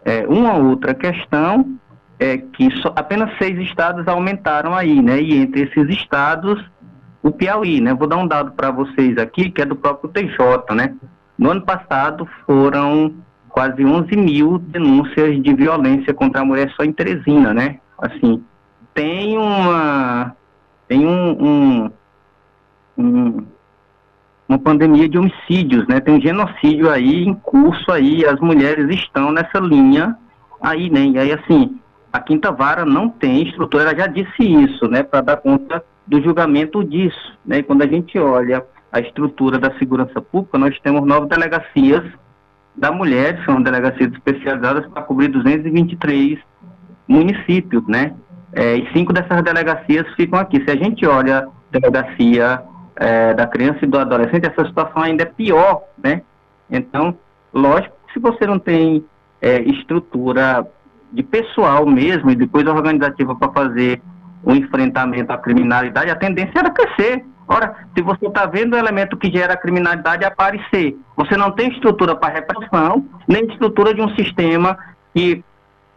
[0.03, 1.79] É, uma outra questão
[2.21, 6.63] é que só, apenas seis estados aumentaram aí, né, e entre esses estados
[7.23, 7.93] o Piauí, né?
[7.93, 10.95] Vou dar um dado para vocês aqui, que é do próprio TJ, né?
[11.39, 13.15] No ano passado foram
[13.49, 17.79] quase 11 mil denúncias de violência contra a mulher só em Teresina, né?
[17.99, 18.43] Assim,
[18.95, 20.35] tem uma
[20.89, 21.91] tem um, um,
[22.99, 23.47] um,
[24.49, 26.01] uma pandemia de homicídios, né?
[26.01, 30.17] Tem um genocídio aí em curso aí, as mulheres estão nessa linha
[30.61, 31.05] aí, né?
[31.05, 31.79] E aí assim,
[32.13, 36.21] a Quinta Vara não tem estrutura, ela já disse isso, né, para dar conta do
[36.21, 37.39] julgamento disso.
[37.45, 37.63] Né?
[37.63, 42.05] quando a gente olha a estrutura da segurança pública, nós temos nove delegacias
[42.75, 46.39] da mulher, são delegacias especializadas para cobrir 223
[47.07, 48.15] municípios, né?
[48.53, 50.65] É, e cinco dessas delegacias ficam aqui.
[50.65, 52.63] Se a gente olha a delegacia
[52.97, 56.23] é, da criança e do adolescente, essa situação ainda é pior, né?
[56.69, 57.17] Então,
[57.53, 59.05] lógico se você não tem
[59.41, 60.67] é, estrutura
[61.13, 64.01] de pessoal mesmo e depois organizativa para fazer
[64.43, 67.25] o enfrentamento à criminalidade, a tendência era crescer.
[67.47, 71.69] Ora, se você está vendo o elemento que gera a criminalidade aparecer, você não tem
[71.71, 74.79] estrutura para repressão, nem estrutura de um sistema
[75.13, 75.45] que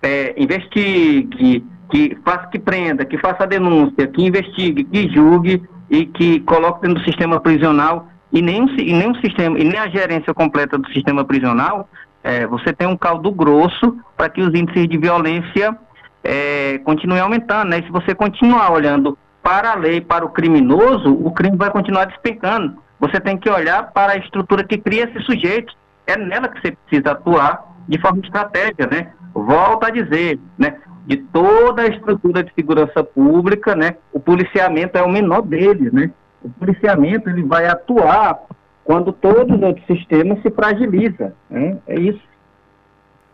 [0.02, 6.08] é, investigue, que faça que prenda, que faça a denúncia, que investigue, que julgue e
[6.08, 10.34] que coloque dentro do sistema prisional e nem, e nem sistema e nem a gerência
[10.34, 11.88] completa do sistema prisional,
[12.24, 15.78] é, você tem um caldo grosso para que os índices de violência
[16.24, 17.80] é, continue aumentando, né?
[17.80, 22.06] E se você continuar olhando para a lei, para o criminoso, o crime vai continuar
[22.06, 22.78] despencando.
[22.98, 25.74] Você tem que olhar para a estrutura que cria esse sujeito.
[26.08, 29.12] É nela que você precisa atuar de forma estratégica, né?
[29.34, 30.78] Volto a dizer, né?
[31.06, 33.98] De toda a estrutura de segurança pública, né?
[34.14, 36.10] O policiamento é o menor deles, né?
[36.42, 38.40] O policiamento ele vai atuar
[38.84, 41.34] quando todos os outros sistemas se fragilizam.
[41.50, 41.78] Né?
[41.88, 42.22] É isso.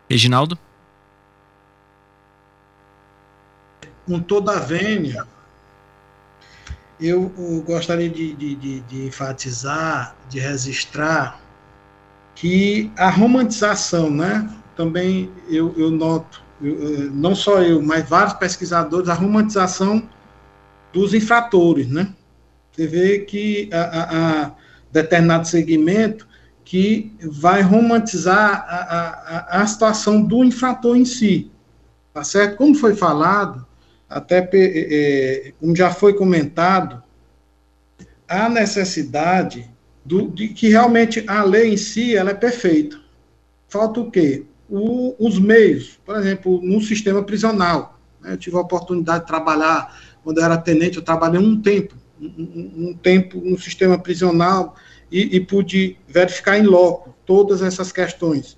[0.08, 0.58] Reginaldo?
[4.10, 5.24] com toda a vênia,
[7.00, 11.40] eu, eu gostaria de, de, de, de, enfatizar, de registrar
[12.34, 19.08] que a romantização, né, também eu, eu noto, eu, não só eu, mas vários pesquisadores,
[19.08, 20.08] a romantização
[20.92, 22.12] dos infratores, né?
[22.72, 24.52] Você vê que a, a, a
[24.92, 26.26] determinado segmento
[26.64, 31.50] que vai romantizar a, a, a situação do infrator em si,
[32.12, 32.56] tá certo?
[32.56, 33.66] Como foi falado,
[34.08, 37.02] até é, como já foi comentado,
[38.28, 39.68] a necessidade
[40.04, 42.98] do, de que realmente a lei em si ela é perfeita.
[43.68, 44.44] Falta o quê?
[44.68, 47.98] O, os meios, por exemplo, no sistema prisional.
[48.20, 48.32] Né?
[48.32, 52.88] Eu tive a oportunidade de trabalhar, quando eu era tenente, eu trabalhei um tempo, um,
[52.88, 54.76] um tempo no sistema prisional
[55.10, 58.56] e, e pude verificar em loco todas essas questões,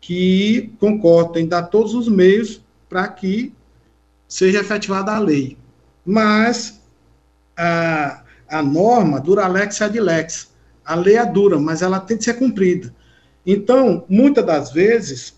[0.00, 3.52] que concordam em dar todos os meios para que
[4.28, 5.56] seja efetivada a lei.
[6.04, 6.80] Mas
[7.56, 10.50] a, a norma dura lex ad lex.
[10.84, 12.94] A lei é dura, mas ela tem que ser cumprida.
[13.44, 15.34] Então, muitas das vezes,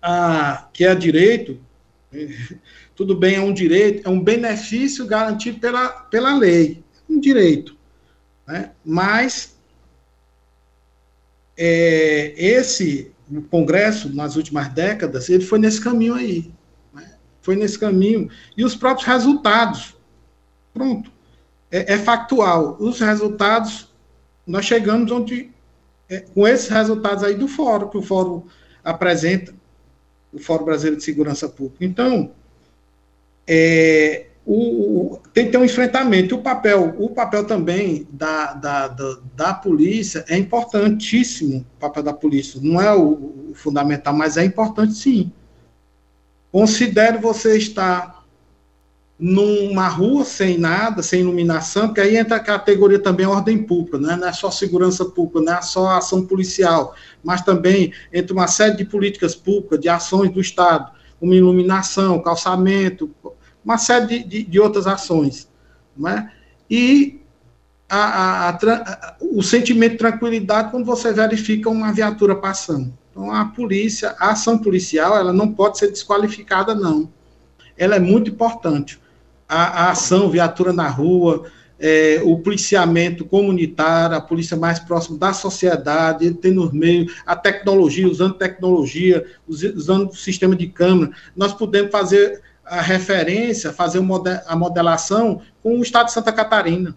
[0.00, 1.58] a, que é direito,
[2.94, 7.76] tudo bem, é um direito, é um benefício garantido pela, pela lei, um direito.
[8.46, 8.70] Né?
[8.84, 9.56] Mas
[11.56, 16.52] é, esse o Congresso, nas últimas décadas, ele foi nesse caminho aí
[17.46, 18.28] foi nesse caminho.
[18.56, 19.96] E os próprios resultados.
[20.74, 21.12] Pronto.
[21.70, 22.76] É, é factual.
[22.80, 23.88] Os resultados,
[24.44, 25.52] nós chegamos onde,
[26.08, 28.42] é, com esses resultados aí do fórum, que o fórum
[28.82, 29.54] apresenta,
[30.32, 31.84] o Fórum Brasileiro de Segurança Pública.
[31.84, 32.30] Então,
[33.46, 36.36] é, o, tem que ter um enfrentamento.
[36.36, 42.12] O papel, o papel também da, da, da, da, polícia é importantíssimo, o papel da
[42.12, 42.60] polícia.
[42.62, 45.32] Não é o, o fundamental, mas é importante sim.
[46.52, 48.15] Considere você estar
[49.18, 54.14] numa rua sem nada, sem iluminação, porque aí entra a categoria também ordem pública, né?
[54.14, 58.76] não é só segurança pública, não é só ação policial, mas também entre uma série
[58.76, 63.10] de políticas públicas, de ações do Estado, uma iluminação, calçamento,
[63.64, 65.48] uma série de, de, de outras ações.
[65.96, 66.30] Né?
[66.68, 67.20] E
[67.88, 72.92] a, a, a, o sentimento de tranquilidade quando você verifica uma viatura passando.
[73.10, 77.10] Então, a polícia, a ação policial, ela não pode ser desqualificada, não.
[77.78, 79.00] Ela é muito importante.
[79.48, 81.44] A, a ação, viatura na rua,
[81.78, 87.36] é, o policiamento comunitário, a polícia mais próxima da sociedade, ele tem nos meios a
[87.36, 94.00] tecnologia, usando tecnologia, usando o sistema de câmera, nós podemos fazer a referência, fazer
[94.46, 96.96] a modelação com o estado de Santa Catarina.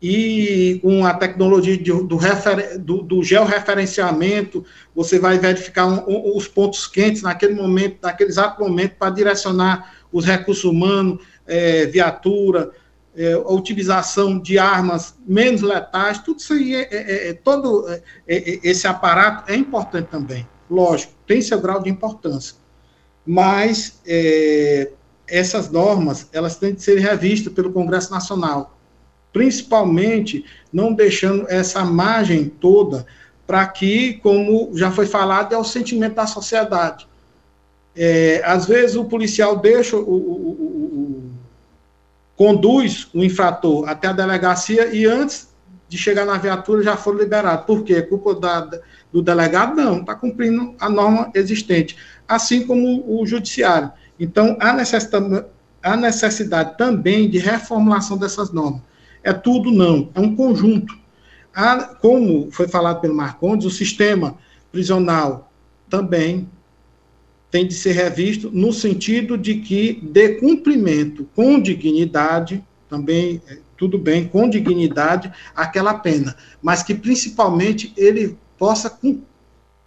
[0.00, 6.46] E com a tecnologia de, do, refer, do, do, georreferenciamento, você vai verificar um, os
[6.46, 12.72] pontos quentes naquele momento, naquele exato momento, para direcionar os recursos humanos, é, viatura,
[13.16, 17.86] é, a utilização de armas menos letais, tudo isso aí, é, é, é, é todo
[17.88, 20.46] é, esse aparato é importante também.
[20.68, 22.56] Lógico, tem seu grau de importância.
[23.24, 24.02] Mas
[25.26, 28.76] essas normas, elas têm de ser revistas pelo Congresso Nacional,
[29.32, 33.06] principalmente não deixando essa margem toda
[33.46, 37.06] para que, como já foi falado, é o sentimento da sociedade.
[38.44, 41.23] às vezes o policial deixa o, o, o
[42.36, 45.48] conduz o infrator até a delegacia e antes
[45.88, 47.66] de chegar na viatura já foram liberados.
[47.66, 48.02] Por quê?
[48.02, 48.80] Culpa da,
[49.12, 49.76] do delegado?
[49.76, 51.96] Não, está cumprindo a norma existente.
[52.26, 53.92] Assim como o judiciário.
[54.18, 55.44] Então, há necessidade,
[55.82, 58.82] há necessidade também de reformulação dessas normas.
[59.22, 60.94] É tudo não, é um conjunto.
[61.54, 64.36] Há, como foi falado pelo Marcondes, o sistema
[64.72, 65.52] prisional
[65.88, 66.48] também
[67.54, 73.96] tem de ser revisto no sentido de que dê cumprimento com dignidade, também é, tudo
[73.96, 78.98] bem, com dignidade, aquela pena, mas que principalmente ele possa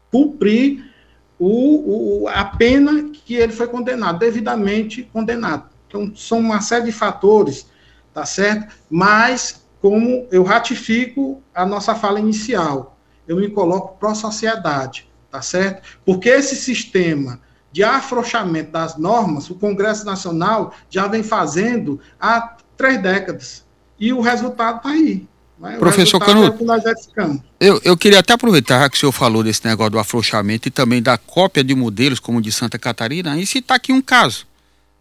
[0.09, 0.89] cumprir
[1.37, 5.69] o, o, a pena que ele foi condenado, devidamente condenado.
[5.89, 7.67] Então, são uma série de fatores,
[8.13, 8.73] tá certo?
[8.89, 15.99] Mas, como eu ratifico a nossa fala inicial, eu me coloco pró-sociedade, tá certo?
[16.05, 17.45] Porque esse sistema
[17.77, 23.63] de afrouxamento das normas, o Congresso Nacional já vem fazendo há três décadas.
[23.99, 25.27] E o resultado está aí.
[25.59, 25.77] Né?
[25.77, 29.99] Professor Canuto, é eu, eu queria até aproveitar que o senhor falou desse negócio do
[29.99, 34.01] afrouxamento e também da cópia de modelos, como de Santa Catarina, e citar aqui um
[34.01, 34.47] caso.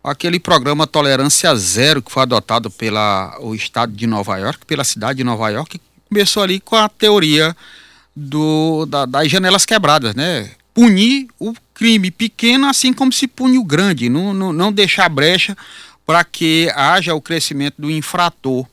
[0.04, 5.16] Aquele programa Tolerância Zero, que foi adotado pela o estado de Nova York, pela cidade
[5.16, 7.56] de Nova York, começou ali com a teoria
[8.14, 10.50] do, da, das janelas quebradas, né?
[10.76, 15.54] punir o crime pequeno assim como se pune o grande, não, não, não deixar brecha
[16.06, 18.66] para que haja o crescimento do infrator.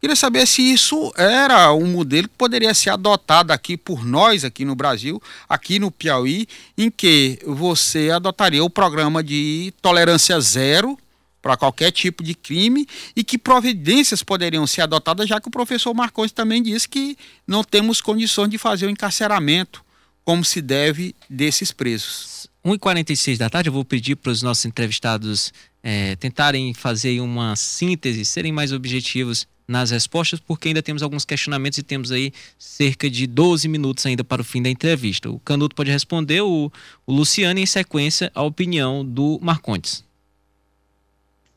[0.00, 4.64] Queria saber se isso era um modelo que poderia ser adotado aqui por nós, aqui
[4.64, 6.46] no Brasil, aqui no Piauí,
[6.78, 10.96] em que você adotaria o programa de tolerância zero
[11.42, 12.86] para qualquer tipo de crime
[13.16, 17.64] e que providências poderiam ser adotadas, já que o professor Marcões também disse que não
[17.64, 19.83] temos condições de fazer o encarceramento
[20.24, 22.48] como se deve desses presos.
[22.64, 28.24] 1h46 da tarde, eu vou pedir para os nossos entrevistados é, tentarem fazer uma síntese,
[28.24, 33.26] serem mais objetivos nas respostas, porque ainda temos alguns questionamentos e temos aí cerca de
[33.26, 35.30] 12 minutos ainda para o fim da entrevista.
[35.30, 36.70] O Canuto pode responder, o,
[37.06, 40.04] o Luciano, em sequência, a opinião do Marcontes.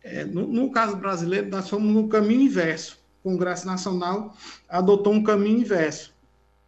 [0.04, 2.98] É, no, no, caso brasileiro, nós fomos no caminho inverso.
[3.24, 4.36] O Congresso Nacional
[4.70, 6.14] adotou um caminho inverso.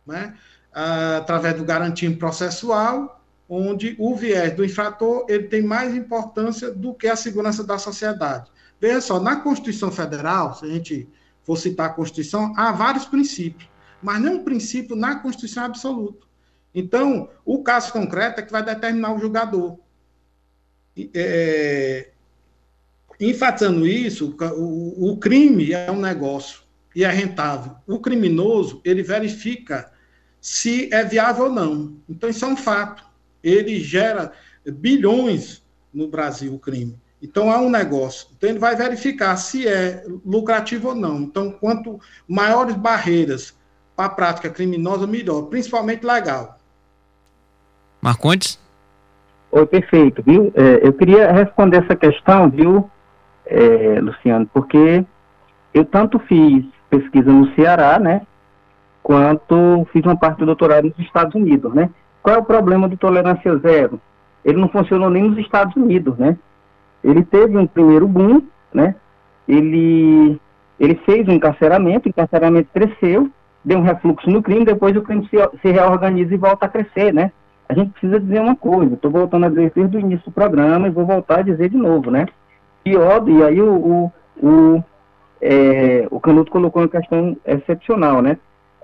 [0.05, 0.35] Né?
[1.17, 7.07] Através do garantismo processual, onde o viés do infrator ele tem mais importância do que
[7.07, 8.49] a segurança da sociedade.
[8.79, 11.09] Veja só, na Constituição Federal, se a gente
[11.43, 13.67] for citar a Constituição, há vários princípios,
[14.01, 16.27] mas não um princípio na Constituição absoluto.
[16.73, 19.77] Então, o caso concreto é que vai determinar o julgador.
[21.13, 22.09] É,
[23.19, 26.61] enfatizando isso, o, o crime é um negócio
[26.95, 27.75] e é rentável.
[27.87, 29.91] O criminoso, ele verifica
[30.41, 31.93] se é viável ou não.
[32.07, 33.03] Então, isso é um fato.
[33.43, 34.31] Ele gera
[34.65, 36.97] bilhões no Brasil, o crime.
[37.21, 38.27] Então, há um negócio.
[38.37, 41.19] Então, ele vai verificar se é lucrativo ou não.
[41.21, 43.57] Então, quanto maiores barreiras
[43.95, 46.57] para a prática criminosa, melhor, principalmente legal.
[48.01, 48.57] Marcondes?
[49.51, 50.53] Oi, perfeito, viu?
[50.55, 52.89] É, eu queria responder essa questão, viu,
[53.45, 55.03] é, Luciano, porque
[55.73, 58.21] eu tanto fiz pesquisa no Ceará, né,
[59.01, 61.89] quanto fiz uma parte do doutorado nos Estados Unidos, né?
[62.21, 63.99] Qual é o problema do tolerância zero?
[64.43, 66.37] Ele não funcionou nem nos Estados Unidos, né?
[67.03, 68.41] Ele teve um primeiro boom,
[68.73, 68.95] né?
[69.47, 70.39] Ele,
[70.79, 73.29] ele fez um encarceramento, o encarceramento cresceu,
[73.63, 77.13] deu um refluxo no crime, depois o crime se, se reorganiza e volta a crescer,
[77.13, 77.31] né?
[77.67, 80.87] A gente precisa dizer uma coisa, estou voltando a dizer desde o início do programa
[80.87, 82.25] e vou voltar a dizer de novo, né?
[82.83, 84.83] Pior, e aí o, o, o,
[85.41, 88.37] é, o Canuto colocou uma questão excepcional, né?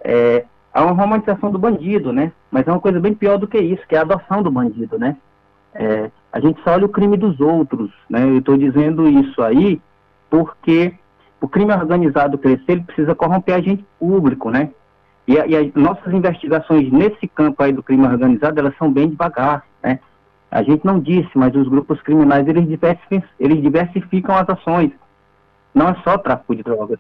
[0.06, 2.32] É, há uma romantização do bandido, né?
[2.52, 5.00] Mas é uma coisa bem pior do que isso, que é a adoção do bandido,
[5.00, 5.18] né?
[5.74, 8.24] É, a gente só olha o crime dos outros, né?
[8.24, 9.82] Eu estou dizendo isso aí
[10.30, 10.94] porque
[11.42, 14.70] o crime organizado crescer, ele precisa corromper agente público, né?
[15.28, 19.66] E, e as nossas investigações nesse campo aí do crime organizado, elas são bem devagar,
[19.82, 20.00] né?
[20.52, 24.92] A gente não disse, mas os grupos criminais, eles diversificam, eles diversificam as ações.
[25.74, 27.00] Não é só tráfico de drogas,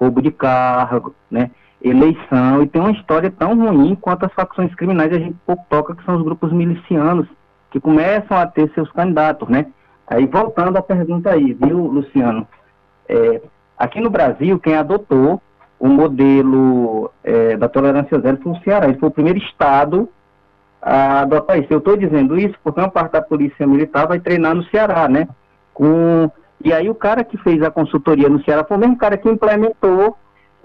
[0.00, 1.50] roubo de carro, né?
[1.82, 5.94] Eleição, e tem uma história tão ruim quanto as facções criminais, a gente pouco toca,
[5.94, 7.26] que são os grupos milicianos,
[7.70, 9.66] que começam a ter seus candidatos, né?
[10.06, 12.46] Aí, voltando à pergunta aí, viu, Luciano?
[13.08, 13.40] É,
[13.78, 15.40] aqui no Brasil, quem adotou
[15.78, 18.86] o modelo é, da tolerância zero foi o Ceará.
[18.86, 20.08] Ele foi o primeiro estado
[20.82, 21.72] a adotar isso.
[21.72, 25.26] Eu estou dizendo isso porque uma parte da polícia militar vai treinar no Ceará, né?
[25.72, 26.30] Com...
[26.62, 29.28] E aí o cara que fez a consultoria no Ceará foi o mesmo cara que
[29.28, 30.16] implementou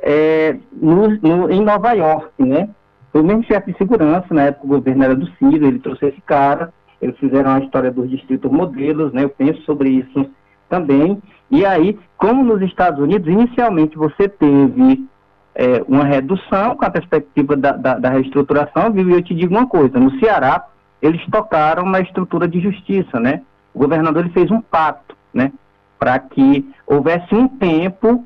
[0.06, 2.70] é, no, no, em Nova York, né?
[3.12, 6.06] Foi o mesmo chefe de segurança, na época o governo era do Ciro, ele trouxe
[6.06, 9.24] esse cara, eles fizeram a história dos distritos modelos, né?
[9.24, 10.30] Eu penso sobre isso
[10.70, 11.22] também.
[11.50, 15.08] E aí, como nos Estados Unidos, inicialmente você teve
[15.56, 19.10] é, uma redução com a perspectiva da, da, da, reestruturação, viu?
[19.10, 20.66] E eu te digo uma coisa, no Ceará,
[21.02, 23.42] eles tocaram na estrutura de justiça, né?
[23.74, 25.52] O governador ele fez um pacto, né?
[25.98, 28.24] Para que houvesse um tempo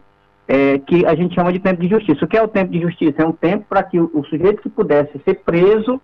[0.50, 2.26] é, que a gente chama de tempo de justiça.
[2.26, 3.22] O que é o tempo de justiça?
[3.22, 6.02] É um tempo para que o, o sujeito que pudesse ser preso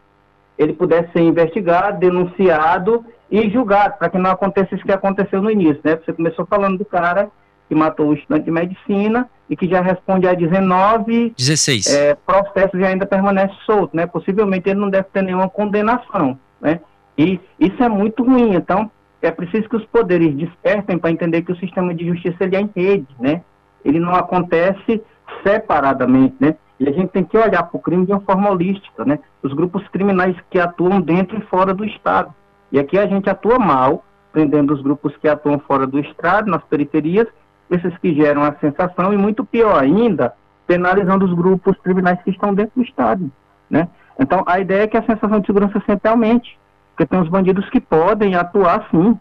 [0.57, 5.51] ele pudesse ser investigado, denunciado e julgado, para que não acontecesse o que aconteceu no
[5.51, 5.97] início, né?
[5.97, 7.29] Você começou falando do cara
[7.67, 11.93] que matou o estudante de medicina e que já responde a 19 16.
[11.93, 14.05] É, processos e ainda permanece solto, né?
[14.05, 16.79] Possivelmente ele não deve ter nenhuma condenação, né?
[17.17, 18.89] E isso é muito ruim, então
[19.21, 22.61] é preciso que os poderes despertem para entender que o sistema de justiça ele é
[22.61, 23.41] em rede, né?
[23.85, 25.01] Ele não acontece
[25.43, 26.55] separadamente, né?
[26.79, 29.19] E a gente tem que olhar para o crime de uma forma holística, né?
[29.41, 32.33] Os grupos criminais que atuam dentro e fora do Estado.
[32.71, 36.63] E aqui a gente atua mal, prendendo os grupos que atuam fora do Estado, nas
[36.63, 37.27] periferias,
[37.69, 40.33] esses que geram a sensação, e muito pior ainda,
[40.67, 43.31] penalizando os grupos criminais que estão dentro do Estado,
[43.69, 43.87] né?
[44.19, 46.57] Então, a ideia é que a sensação de segurança sempre aumente,
[46.91, 49.17] porque tem os bandidos que podem atuar sim,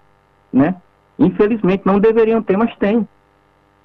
[0.52, 0.76] né?
[1.18, 3.06] Infelizmente, não deveriam ter, mas tem.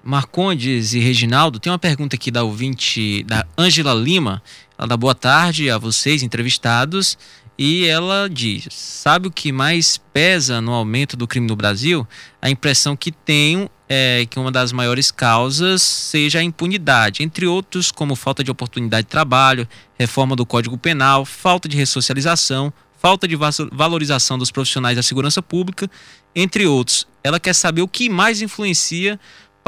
[0.09, 4.41] Marcondes e Reginaldo, tem uma pergunta aqui da ouvinte, da Ângela Lima.
[4.75, 7.15] Ela dá boa tarde a vocês, entrevistados,
[7.55, 12.07] e ela diz: sabe o que mais pesa no aumento do crime no Brasil?
[12.41, 17.91] A impressão que tenho é que uma das maiores causas seja a impunidade, entre outros,
[17.91, 23.35] como falta de oportunidade de trabalho, reforma do Código Penal, falta de ressocialização, falta de
[23.71, 25.87] valorização dos profissionais da segurança pública,
[26.35, 27.07] entre outros.
[27.23, 29.19] Ela quer saber o que mais influencia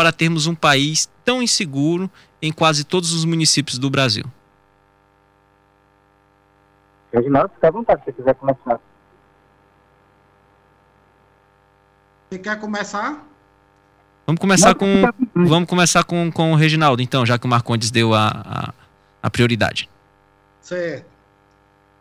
[0.01, 2.09] para termos um país tão inseguro
[2.41, 4.25] em quase todos os municípios do Brasil?
[7.13, 8.79] Reginaldo, fica à vontade se você quiser começar.
[12.31, 13.23] Você quer começar?
[14.25, 14.87] Vamos começar com
[15.35, 18.73] vamos começar com, com o Reginaldo, então, já que o Marcondes deu a, a,
[19.21, 19.87] a prioridade.
[20.61, 21.05] Certo.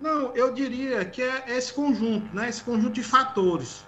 [0.01, 2.49] Não, eu diria que é esse conjunto, né?
[2.49, 3.85] Esse conjunto de fatores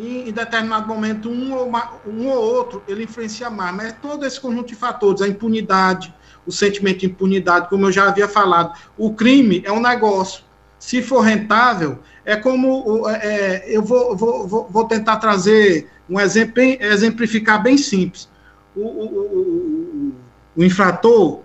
[0.00, 1.70] e em determinado momento um ou,
[2.06, 6.14] um ou outro ele influencia mais, mas é todo esse conjunto de fatores, a impunidade,
[6.46, 10.42] o sentimento de impunidade, como eu já havia falado, o crime é um negócio,
[10.78, 16.62] se for rentável, é como, é, é eu vou, vou, vou tentar trazer um exemplo,
[16.62, 18.28] exemplificar bem simples,
[18.74, 20.14] o, o, o,
[20.56, 21.42] o infrator,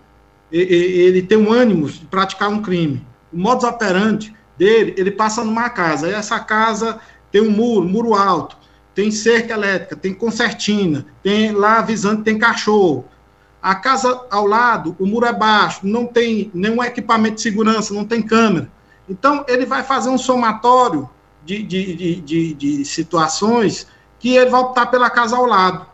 [0.49, 5.69] ele tem um ânimo de praticar um crime, o modus operandi dele, ele passa numa
[5.69, 6.99] casa, e essa casa
[7.35, 8.55] tem um muro, muro alto,
[8.93, 13.03] tem cerca elétrica, tem concertina, tem lá avisando tem cachorro.
[13.61, 18.05] A casa ao lado, o muro é baixo, não tem nenhum equipamento de segurança, não
[18.05, 18.71] tem câmera.
[19.09, 21.09] Então, ele vai fazer um somatório
[21.43, 23.85] de, de, de, de, de situações
[24.17, 25.85] que ele vai optar pela casa ao lado.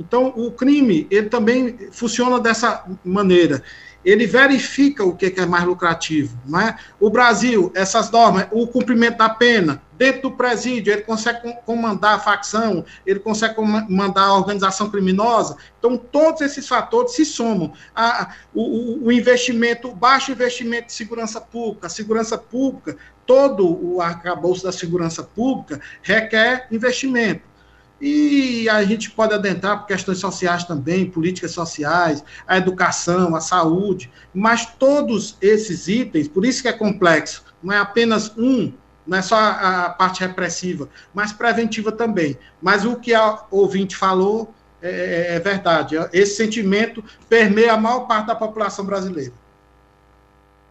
[0.00, 3.62] Então, o crime, ele também funciona dessa maneira
[4.10, 6.38] ele verifica o que é mais lucrativo.
[6.46, 6.78] Né?
[6.98, 12.18] O Brasil, essas normas, o cumprimento da pena, dentro do presídio, ele consegue comandar a
[12.18, 15.56] facção, ele consegue comandar a organização criminosa.
[15.78, 17.74] Então, todos esses fatores se somam.
[17.94, 22.96] A, o, o investimento, baixo investimento de segurança pública, a segurança pública,
[23.26, 27.42] todo o arcabouço da segurança pública requer investimento.
[28.00, 34.10] E a gente pode adentrar por questões sociais também, políticas sociais, a educação, a saúde,
[34.32, 38.72] mas todos esses itens, por isso que é complexo, não é apenas um,
[39.04, 42.38] não é só a parte repressiva, mas preventiva também.
[42.62, 48.06] Mas o que a ouvinte falou é, é, é verdade, esse sentimento permeia a maior
[48.06, 49.32] parte da população brasileira.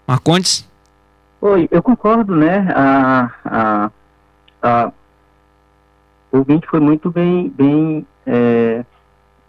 [0.07, 0.65] Marcondes?
[1.41, 2.71] Oi, eu concordo, né?
[2.73, 3.91] A, a,
[4.61, 4.91] a
[6.37, 8.85] o ouvinte foi muito bem, bem é,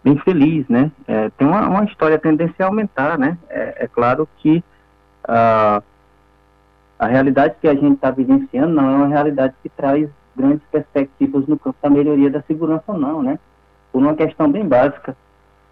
[0.03, 0.91] bem feliz, né?
[1.07, 3.37] É, tem uma, uma, história tendência a aumentar, né?
[3.49, 4.63] É, é claro que
[5.25, 5.83] uh,
[6.97, 11.45] a realidade que a gente está vivenciando não é uma realidade que traz grandes perspectivas
[11.47, 13.37] no campo da melhoria da segurança, não, né?
[13.91, 15.15] Por uma questão bem básica,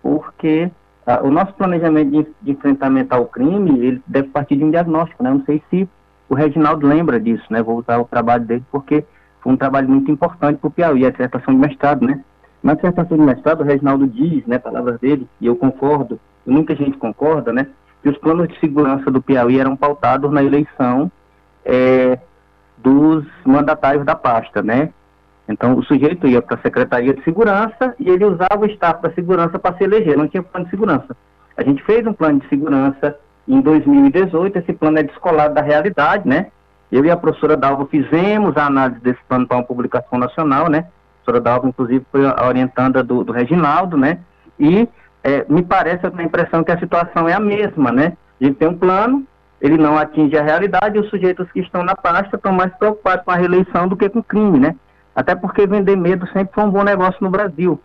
[0.04, 0.70] porque
[1.08, 5.24] uh, o nosso planejamento de, de, enfrentamento ao crime, ele deve partir de um diagnóstico,
[5.24, 5.32] né?
[5.32, 5.90] Não sei se
[6.30, 7.64] o Reginaldo lembra disso, né?
[7.64, 9.04] Vou usar o trabalho dele porque
[9.48, 12.20] foi um trabalho muito importante para o Piauí, a dissertação de mestrado, né?
[12.62, 16.76] Na dissertação de mestrado, o Reginaldo diz, né, palavras dele, e eu concordo, e muita
[16.76, 17.68] gente concorda, né,
[18.04, 21.10] que os planos de segurança do Piauí eram pautados na eleição
[21.64, 22.20] é,
[22.78, 24.90] dos mandatários da pasta, né?
[25.48, 29.14] Então, o sujeito ia para a Secretaria de Segurança e ele usava o staff da
[29.14, 31.16] segurança para se eleger, não tinha plano de segurança.
[31.56, 33.18] A gente fez um plano de segurança
[33.48, 36.48] em 2018, esse plano é descolado da realidade, né?
[36.92, 40.80] Eu e a professora Dalva fizemos a análise desse plano para uma publicação nacional, né?
[40.80, 44.20] A professora Dalva, inclusive, foi a orientanda do, do Reginaldo, né?
[44.60, 44.88] E
[45.24, 48.14] é, me parece, eu tenho a impressão que a situação é a mesma, né?
[48.40, 49.26] A gente tem um plano,
[49.60, 53.26] ele não atinge a realidade e os sujeitos que estão na pasta estão mais preocupados
[53.26, 54.76] com a reeleição do que com o crime, né?
[55.16, 57.82] Até porque vender medo sempre foi um bom negócio no Brasil.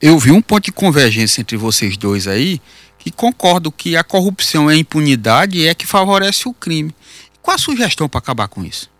[0.00, 2.60] Eu vi um ponto de convergência entre vocês dois aí,
[2.98, 6.94] que concordo que a corrupção e a impunidade é que favorece o crime.
[7.40, 8.90] Qual a sugestão para acabar com isso?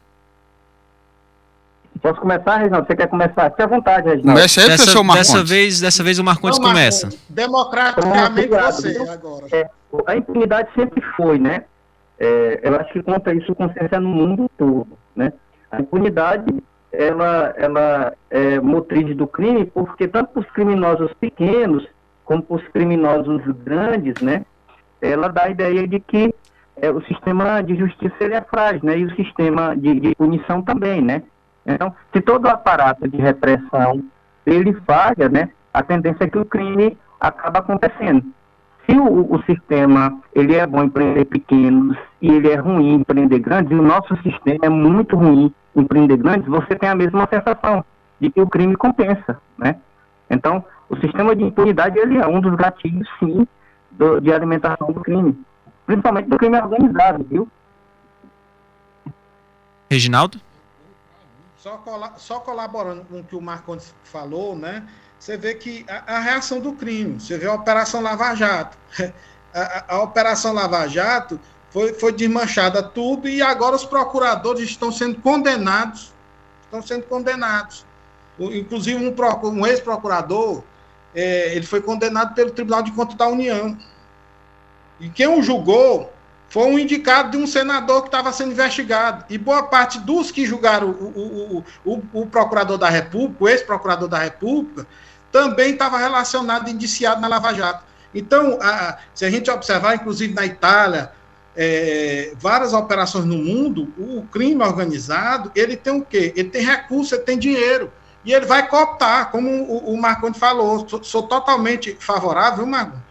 [2.01, 2.87] Posso começar, Reginaldo?
[2.87, 3.51] Você quer começar?
[3.51, 4.39] Fique à vontade, Reginaldo.
[4.39, 5.33] Comece aí, dessa, professor Marcondes.
[5.33, 7.09] Dessa vez, dessa vez o Marcondes Não, começa.
[7.29, 9.47] Democraticamente você, agora.
[9.51, 9.71] É,
[10.07, 11.65] a impunidade sempre foi, né?
[12.19, 15.33] É, eu acho que conta isso consciência no mundo todo, né?
[15.71, 16.45] A impunidade
[16.97, 21.87] ela, ela é motriz do crime, porque tanto para os criminosos pequenos,
[22.25, 24.45] como para os criminosos grandes, né,
[25.01, 26.35] ela dá a ideia de que
[26.77, 30.63] é, o sistema de justiça ele é frágil, né, e o sistema de, de punição
[30.63, 31.23] também, né.
[31.67, 34.03] Então, se todo o aparato de repressão
[34.47, 38.25] ele falha, né, a tendência é que o crime acaba acontecendo.
[38.87, 43.05] Se o, o, sistema ele é bom em prender pequenos e ele é ruim em
[43.05, 47.29] prender grandes, e o nosso sistema é muito ruim empreender grandes, você tem a mesma
[47.29, 47.85] sensação
[48.21, 49.77] de que o crime compensa, né?
[50.31, 53.47] Então, o sistema de impunidade ele é um dos gatilhos, sim,
[53.91, 55.37] do, de alimentação do crime,
[55.85, 57.49] principalmente do crime organizado, viu?
[59.91, 60.41] Reginaldo?
[61.57, 61.83] Só,
[62.17, 64.87] só colaborando com o que o Marcondes falou, né?
[65.19, 68.77] Você vê que a, a, reação do crime, você vê a Operação Lava Jato.
[69.55, 71.41] A, a, a Operação Lava Jato
[71.71, 76.13] foi, foi desmanchada tudo e agora os procuradores estão sendo condenados,
[76.65, 77.87] estão sendo condenados.
[78.39, 79.15] Inclusive um,
[79.49, 80.63] um ex-procurador,
[81.15, 83.79] é, ele foi condenado pelo Tribunal de Contas da União.
[85.01, 86.13] E quem o julgou
[86.57, 89.27] foi um indicado de um senador que estava sendo investigado.
[89.29, 94.09] E boa parte dos que julgaram o, o, o, o procurador da República, o ex-procurador
[94.09, 94.87] da República,
[95.31, 97.85] também estava relacionado, indiciado na Lava Jato.
[98.15, 101.13] Então, a, se a gente observar, inclusive na Itália,
[101.55, 106.33] é, várias operações no mundo, o crime organizado, ele tem o quê?
[106.35, 107.93] Ele tem recurso, ele tem dinheiro.
[108.25, 110.89] E ele vai cooptar, como o, o Marconi falou.
[110.89, 113.03] Sou, sou totalmente favorável, Marconi,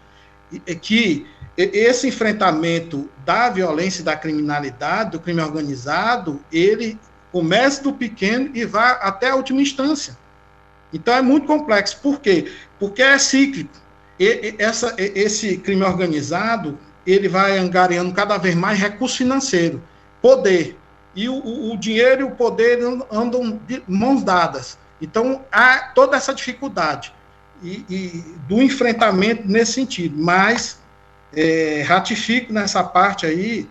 [0.81, 1.27] que
[1.57, 6.99] esse enfrentamento da violência da criminalidade, do crime organizado, ele
[7.31, 10.17] começa do pequeno e vai até a última instância.
[10.93, 11.99] Então é muito complexo.
[12.01, 12.51] Por quê?
[12.79, 13.73] Porque é cíclico.
[14.19, 19.81] E, essa, esse crime organizado, ele vai angariando cada vez mais recurso financeiro,
[20.21, 20.77] poder.
[21.15, 22.79] E o, o dinheiro e o poder
[23.11, 24.77] andam de mãos dadas.
[25.01, 27.13] Então, há toda essa dificuldade
[27.61, 30.17] e, e do enfrentamento nesse sentido.
[30.17, 30.79] Mas,
[31.33, 33.67] é, ratifico nessa parte aí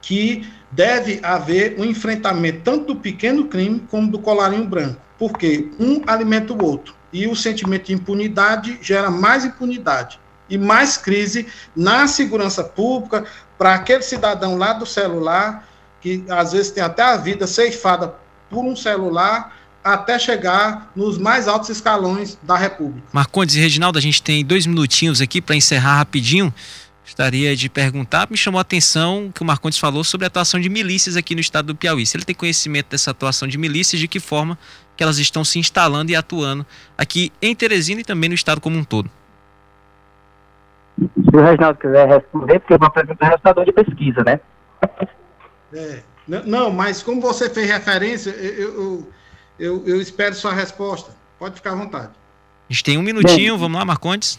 [0.00, 5.00] que deve haver um enfrentamento tanto do pequeno crime como do colarinho branco.
[5.18, 6.94] Porque um alimenta o outro.
[7.12, 13.24] E o sentimento de impunidade gera mais impunidade e mais crise na segurança pública
[13.58, 15.68] para aquele cidadão lá do celular,
[16.00, 18.14] que às vezes tem até a vida ceifada
[18.48, 23.06] por um celular, até chegar nos mais altos escalões da República.
[23.12, 26.52] Marcondes e Reginaldo, a gente tem dois minutinhos aqui para encerrar rapidinho.
[27.04, 30.68] Gostaria de perguntar, me chamou a atenção que o Marcondes falou sobre a atuação de
[30.68, 32.06] milícias aqui no estado do Piauí.
[32.06, 34.56] Se ele tem conhecimento dessa atuação de milícias, de que forma
[34.96, 36.64] que elas estão se instalando e atuando
[36.96, 39.10] aqui em Teresina e também no estado como um todo.
[40.98, 44.40] Se o Reginaldo quiser responder, porque uma pergunta é resultado de pesquisa, né?
[45.72, 49.08] É, não, mas como você fez referência, eu, eu,
[49.60, 51.12] eu, eu, espero sua resposta.
[51.38, 52.10] Pode ficar à vontade.
[52.68, 54.38] A gente tem um minutinho, Bem, vamos lá, Marcondes.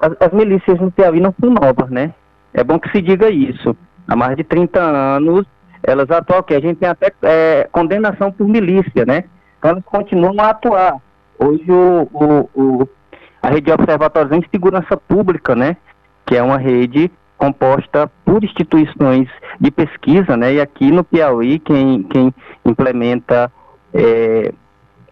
[0.00, 2.12] As, as, milícias no Piauí não são novas, né?
[2.52, 3.76] É bom que se diga isso.
[4.06, 5.46] Há mais de 30 anos,
[5.82, 6.54] elas atuam aqui.
[6.54, 9.24] A gente tem até é, condenação por milícia, né?
[9.58, 11.00] Então, elas continuam a atuar.
[11.38, 12.88] Hoje o, o, o,
[13.42, 15.76] a rede de observatórios em segurança pública, né,
[16.24, 19.28] que é uma rede composta por instituições
[19.60, 23.52] de pesquisa, né, e aqui no Piauí quem, quem implementa
[23.96, 24.52] é,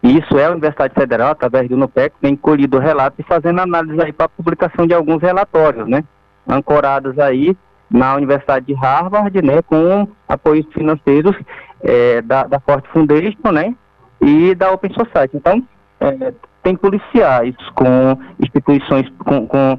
[0.02, 4.12] isso é a Universidade Federal, através do NUPEC, tem colhido relatos e fazendo análise aí
[4.12, 6.04] para publicação de alguns relatórios, né,
[6.46, 7.56] ancorados aí
[7.90, 11.34] na Universidade de Harvard, né, com apoios financeiros
[11.82, 13.74] é, da, da Ford Foundation, né,
[14.20, 15.38] e da Open Society.
[15.38, 15.66] Então,
[16.00, 19.78] é, tem policiais com instituições, com, com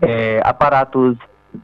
[0.00, 1.18] é, aparatos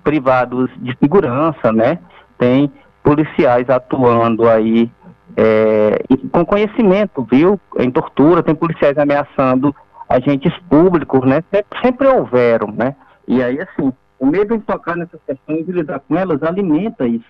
[0.05, 1.99] privados de segurança, né,
[2.37, 2.71] tem
[3.03, 4.91] policiais atuando aí
[5.37, 5.99] é,
[6.31, 9.75] com conhecimento, viu, em tortura, tem policiais ameaçando
[10.09, 12.95] agentes públicos, né, sempre, sempre houveram, né,
[13.27, 17.27] e aí, assim, o medo de tocar nessas questões e lidar com elas alimenta isso.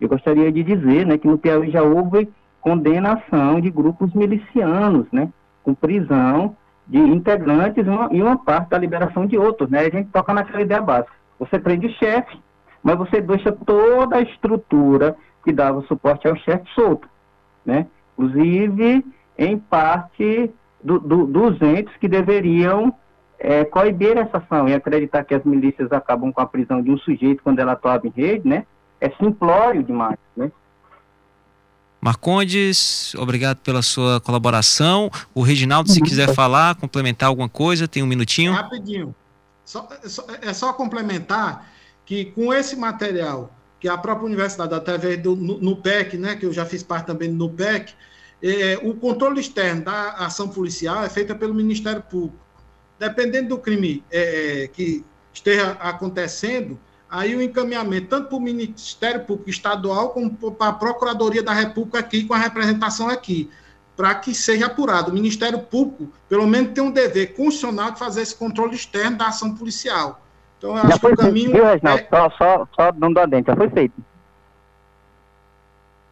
[0.00, 2.28] Eu gostaria de dizer né, que no Piauí já houve
[2.60, 5.28] condenação de grupos milicianos, né,
[5.62, 9.68] com prisão de integrantes e uma, e uma parte da liberação de outros.
[9.70, 9.80] Né?
[9.80, 11.12] A gente toca naquela ideia básica.
[11.38, 12.38] Você prende o chefe,
[12.82, 17.08] mas você deixa toda a estrutura que dava suporte ao chefe solto.
[17.66, 17.86] Né?
[18.16, 19.04] Inclusive,
[19.36, 20.50] em parte
[20.82, 22.94] do, do, dos entes que deveriam
[23.38, 26.98] é, coibir essa ação e acreditar que as milícias acabam com a prisão de um
[26.98, 28.64] sujeito quando ela atuava em rede, né?
[29.00, 30.50] É simplório demais, né?
[32.00, 35.10] Marcondes, obrigado pela sua colaboração.
[35.34, 38.52] O Reginaldo, se quiser falar, complementar alguma coisa, tem um minutinho.
[38.52, 39.14] Rapidinho.
[39.64, 41.68] Só, é, só, é só complementar
[42.04, 46.64] que com esse material que a própria universidade, através do NUPEC, né, que eu já
[46.64, 47.92] fiz parte também do NUPEC,
[48.42, 52.46] é, o controle externo da ação policial é feito pelo Ministério Público
[52.98, 59.24] dependendo do crime é, é, que esteja acontecendo, aí o encaminhamento tanto para o Ministério
[59.24, 63.50] Público Estadual como para a Procuradoria da República aqui, com a representação aqui,
[63.96, 65.10] para que seja apurado.
[65.10, 69.28] O Ministério Público, pelo menos, tem um dever constitucional de fazer esse controle externo da
[69.28, 70.25] ação policial.
[70.58, 71.50] Então, eu acho já que o caminho.
[71.50, 72.02] Feito, viu, Reginaldo?
[72.02, 72.08] É...
[72.08, 73.94] Só, só, só dando adentro, já foi feito.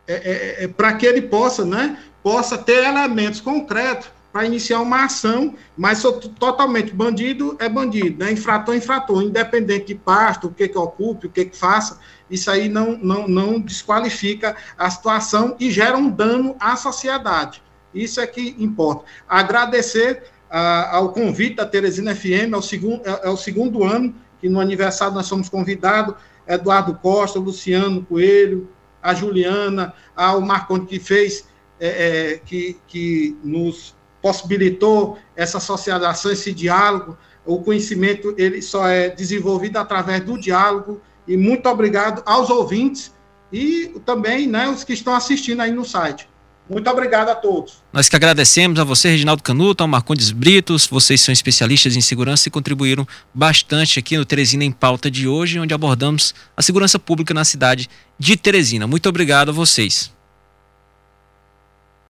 [0.07, 5.05] É, é, é para que ele possa, né, possa ter elementos concretos para iniciar uma
[5.05, 8.32] ação, mas totalmente bandido é bandido, né?
[8.32, 12.51] infrator é infrator, independente de pasto, o que que ocupe, o que que faça, isso
[12.51, 17.62] aí não, não, não desqualifica a situação e gera um dano à sociedade.
[17.95, 19.05] Isso é que importa.
[19.28, 24.12] Agradecer ah, ao convite da Teresina FM, é o, segundo, é, é o segundo ano
[24.45, 26.16] que no aniversário nós somos convidados,
[26.47, 28.68] Eduardo Costa, Luciano Coelho,
[29.03, 31.49] a Juliana, ao Marconi que fez,
[31.80, 31.88] é,
[32.34, 37.16] é, que, que nos possibilitou essa socialização, esse diálogo.
[37.47, 41.01] O conhecimento ele só é desenvolvido através do diálogo.
[41.26, 43.14] E muito obrigado aos ouvintes
[43.51, 46.28] e também né, os que estão assistindo aí no site.
[46.68, 47.82] Muito obrigado a todos.
[47.92, 50.86] Nós que agradecemos a você, Reginaldo Canuto, ao Marcondes Britos.
[50.86, 55.58] Vocês são especialistas em segurança e contribuíram bastante aqui no Teresina em Pauta de hoje,
[55.58, 57.88] onde abordamos a segurança pública na cidade
[58.18, 58.86] de Teresina.
[58.86, 60.13] Muito obrigado a vocês.